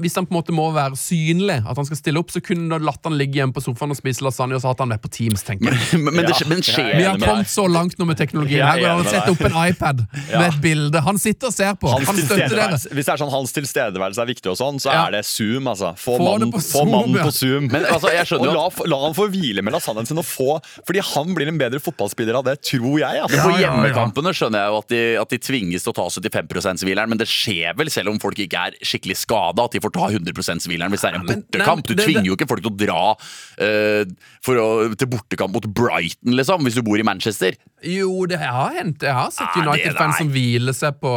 [0.00, 2.78] hvis han på en måte må være synlig, at han skal stille opp, så kunne
[2.78, 5.02] du latt han ligge hjemme på sofaen og spise lasagne, og så hatt han med
[5.02, 6.00] på Teams, tenker jeg.
[6.00, 6.48] Men, men, det, Ja.
[6.48, 8.62] men skjer Vi har kommet så langt nå med teknologien.
[8.62, 9.34] Er Her går han og enig å med sette deg.
[9.34, 10.04] opp en iPad
[10.38, 11.02] med et bilde.
[11.08, 11.90] Han sitter og ser på.
[11.92, 12.78] Hans Han støtter dere.
[12.78, 15.68] hvis det er sånn hans tilstedeværelse er viktig, og sånn, så er det Zoom.
[15.72, 15.92] altså.
[15.98, 17.68] Få Få mannen på få Zoom, mannen på Zoom.
[17.72, 20.56] Men, altså, jeg skjønner og la, la han få hvile med lasagnen sin, og få,
[20.86, 23.22] fordi han blir en bedre fotballspiller av det, tror jeg.
[23.26, 23.42] Altså.
[23.42, 23.66] På Ja, ja, ja.
[23.66, 27.20] hjemmekampene skjønner jeg jo at de, at de tvinges til å ta 75 %-hvileren, men
[27.20, 30.32] det skjer vel selv om folk ikke er skikkelig skada, at de får ta 100
[30.32, 31.84] %-hvileren hvis det er en bortekamp.
[31.88, 36.36] Du tvinger jo ikke folk til å dra uh, for å, til bortekamp mot Brighton,
[36.38, 37.58] liksom, hvis du bor i Manchester.
[37.82, 39.02] Jo, det har hendt.
[39.02, 41.12] Jeg har sett United-fans som hviler seg på,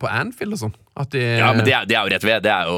[0.00, 0.76] på Anfield og sånn.
[0.96, 2.44] At de, Ja, men det er, det er jo rett ved.
[2.46, 2.76] Det er jo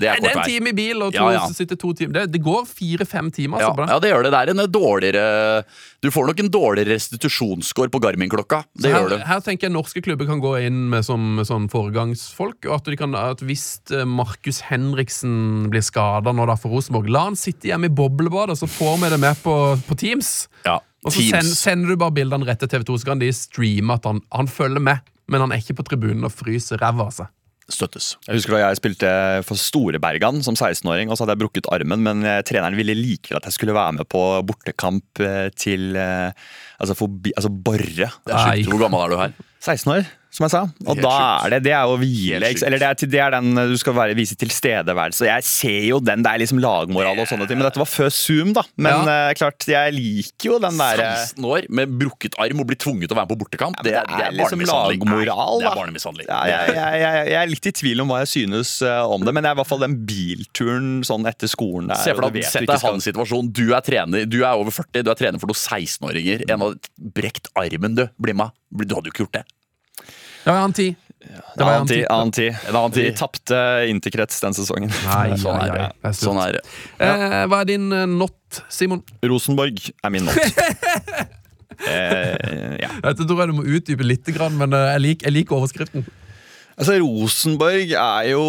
[0.00, 1.42] det er Nei, det kort er en time i bil, og to, Ja, ja.
[1.52, 2.14] sitter to timer.
[2.16, 3.60] Det, det går fire-fem timer.
[3.60, 3.88] Ja, altså, det.
[3.92, 4.30] ja, det gjør det.
[4.32, 5.24] Det er en dårligere
[6.00, 8.62] Du får nok en dårligere restitusjonsscore på Garmin-klokka.
[8.72, 9.26] Det her, gjør du.
[9.28, 12.64] her tenker jeg norske klubber kan gå inn med som sånn foregangsfolk.
[12.70, 17.10] Og at, de kan, at hvis eh, Markus Henriksen blir skada nå da for Rosenborg,
[17.12, 19.54] la han sitte hjemme i boblebadet, så får vi det med på,
[19.88, 20.32] på Teams.
[20.64, 23.98] Ja, Og så send, sender du bare bildene rett til TV2, så kan de streame
[23.98, 25.04] at han, han følger med.
[25.28, 27.28] Men han er ikke på tribunen og fryser ræva av seg.
[27.68, 28.14] Støttes.
[28.24, 29.08] Jeg husker da jeg spilte
[29.44, 33.42] for Storebergan som 16-åring, og så hadde jeg brukket armen, men eh, treneren ville likevel
[33.42, 36.32] at jeg skulle være med på bortekamp eh, til eh,
[36.80, 38.08] altså, forbi, altså Borre.
[38.24, 39.36] Hvor gammel er du her?
[39.68, 40.60] 16 år, som jeg sa.
[40.84, 41.12] Og da
[41.46, 42.50] er det det er jo hvile.
[42.66, 45.26] Eller det er, det er den eh, du skal være, vise tilstedeværelse.
[45.28, 48.12] Jeg ser jo den, det er liksom lagmoral og sånne ting, men dette var før
[48.14, 48.64] Zoom, da.
[48.80, 52.80] Men eh, klart, jeg liker jo den derre 16 år med brukket arm og blir
[52.80, 53.80] tvunget til å være med på bortekamp.
[53.80, 55.72] Ja, det, det er, er liksom lagmoral, da.
[55.72, 56.30] er barnemishandling.
[56.30, 59.26] ja, jeg, jeg, jeg, jeg er litt i tvil om hva jeg synes uh, om
[59.26, 62.00] det, men det er i hvert fall den bilturen sånn etter skolen der.
[62.04, 63.52] Se for deg, Sett deg hans situasjon.
[63.52, 66.48] Du er trener, du er over 40, du er trener for noen 16-åringer.
[66.52, 66.76] En av
[67.16, 68.06] brekt armen, du.
[68.20, 68.54] Bli med.
[68.68, 69.46] Du hadde jo ikke gjort det.
[70.48, 70.94] Det var en annen tid.
[71.56, 72.06] Det var en Annen tid.
[72.08, 72.54] Annen tid.
[72.68, 73.04] En annen tid.
[73.04, 73.56] Vi tapte
[73.88, 74.92] interkrets den sesongen.
[75.04, 75.82] Nei, Sånn er det.
[76.00, 76.12] Ja.
[76.16, 76.62] Sånn er det.
[77.04, 79.02] Eh, hva er din eh, not, Simon?
[79.28, 80.38] Rosenborg er min not.
[81.90, 82.88] eh, ja.
[83.10, 86.08] Dette tror jeg du må utdype litt, men eh, jeg liker, jeg liker overskriften.
[86.78, 88.42] Altså, Rosenborg er jo,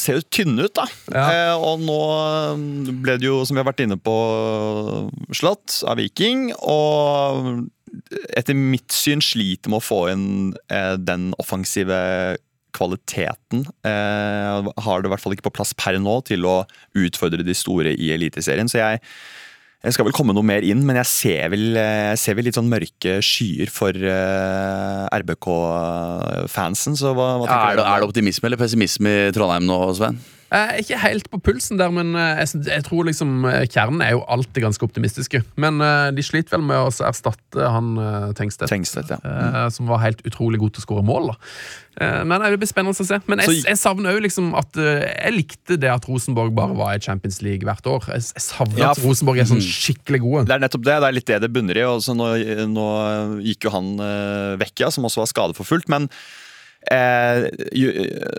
[0.00, 0.88] ser jo tynne ut, da.
[1.12, 1.26] Ja.
[1.26, 2.00] Eh, og nå
[3.04, 4.16] ble det jo, som vi har vært inne på,
[5.36, 6.48] slått av Viking.
[6.64, 7.66] Og
[8.36, 10.30] etter mitt syn sliter med å få inn
[10.72, 11.98] eh, den offensive
[12.72, 13.66] kvaliteten.
[13.84, 16.62] Eh, har det i hvert fall ikke på plass per nå til å
[16.96, 18.70] utfordre de store i Eliteserien.
[18.70, 19.02] Så jeg
[19.82, 22.54] jeg skal vel komme noe mer inn, men jeg ser vel, jeg ser vel litt
[22.54, 26.94] sånn mørke skyer for eh, RBK-fansen.
[27.00, 30.20] Så hva, hva tenker Er det, er det optimisme eller pessimisme i Trondheim nå, Sven?
[30.52, 34.24] Er ikke helt på pulsen der, men eh, jeg, tror liksom eh, kjernen er jo
[34.28, 35.42] alltid ganske optimistiske.
[35.60, 37.94] Men eh, de sliter vel med å erstatte han
[38.36, 39.20] Tengstedt, Tengstedt, ja.
[39.22, 39.72] mm.
[39.72, 41.32] som var helt utrolig god til å skåre mål.
[41.32, 41.38] da.
[42.00, 43.18] Eh, men det blir spennende å se.
[43.28, 46.96] Men jeg, jeg savner òg liksom at eh, Jeg likte det at Rosenborg bare var
[46.96, 48.06] i Champions League hvert år.
[48.14, 50.46] Jeg, jeg savner Ja, at Rosenborg er sånn skikkelig gode.
[50.48, 50.96] Det er nettopp det.
[50.96, 51.84] Det er litt det det bunner i.
[51.88, 52.30] og nå,
[52.72, 52.86] nå
[53.44, 55.90] gikk jo han uh, vekk, ja, som også var skadeforfulgt.
[55.92, 56.08] Men
[56.90, 57.46] eh,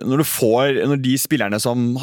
[0.03, 1.93] når du får Når de spillerne som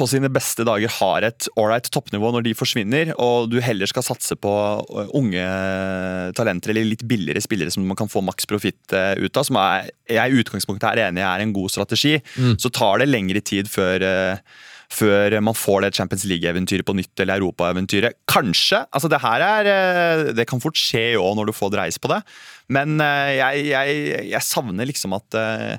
[0.00, 4.06] på sine beste dager har et ålreit toppnivå når de forsvinner, og du heller skal
[4.06, 5.44] satse på uh, unge
[6.38, 9.58] talenter eller litt billigere spillere som man kan få maks profitt uh, ut av, som
[9.60, 12.16] er, jeg i utgangspunktet er enig er en god strategi,
[12.60, 14.60] så tar det lengre tid før uh,
[14.90, 18.18] før man får det Champions League-eventyret på nytt, eller Europa-eventyret.
[18.30, 18.84] Kanskje.
[18.90, 22.10] altså Det her er, eh, det kan fort skje òg når du får dreis på
[22.10, 22.20] det,
[22.68, 25.76] men eh, jeg, jeg, jeg savner liksom at eh,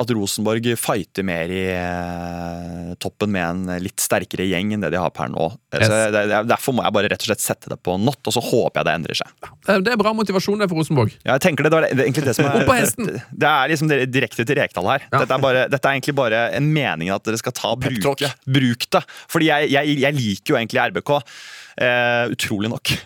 [0.00, 5.00] at Rosenborg fighter mer i eh, toppen med en litt sterkere gjeng enn det de
[5.00, 5.50] har per nå.
[5.76, 5.92] Yes.
[6.14, 8.80] det, derfor må jeg bare rett og slett sette det på not, og så håper
[8.80, 9.50] jeg det endrer seg.
[9.68, 11.12] Det er bra motivasjon det for Rosenborg.
[11.20, 13.10] Ja, jeg tenker det, det, er, det egentlig det som er Opp på hesten!
[13.10, 15.06] Det, det er liksom direkte til Rekdal her.
[15.10, 15.12] Ja.
[15.18, 18.88] Dette, er bare, dette er egentlig bare en mening at dere skal ta bruk, bruk
[18.96, 19.04] det.
[19.30, 21.14] Fordi jeg, jeg, jeg liker jo egentlig RBK.
[21.80, 22.96] Eh, utrolig nok.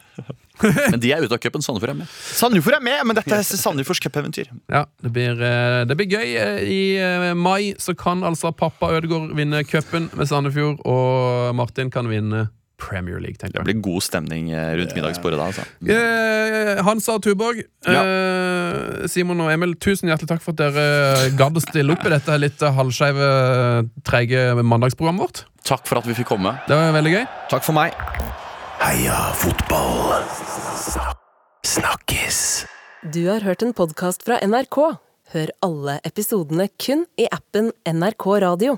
[0.93, 1.63] Men de er ute av cupen.
[1.65, 2.11] Sandefjord er med.
[2.39, 4.51] Sandefjord er med, men dette er Sandefjords cupeventyr.
[4.71, 6.35] Ja, det blir, eh, det blir gøy.
[6.39, 11.91] Eh, I eh, mai så kan altså pappa Ødegaard vinne cupen med Sandefjord, og Martin
[11.95, 12.47] kan vinne
[12.85, 13.65] Premier League, tenker jeg.
[13.65, 15.47] Det blir god stemning rundt middagsbordet da.
[15.47, 15.65] Altså.
[15.95, 21.57] Eh, Hansa og Tuborg, eh, Simon og Emil, tusen hjertelig takk for at dere gadd
[21.57, 23.29] å stille opp i dette litt halvskeive,
[24.07, 25.45] treige mandagsprogrammet vårt.
[25.65, 26.59] Takk for at vi fikk komme.
[26.69, 27.29] Det var veldig gøy.
[27.55, 27.95] Takk for meg.
[28.85, 30.24] Heia fotball.
[31.64, 32.66] Snakkes.
[33.14, 34.76] Du har hørt en podkast fra NRK.
[35.32, 38.76] Hør alle episodene kun i appen NRK Radio.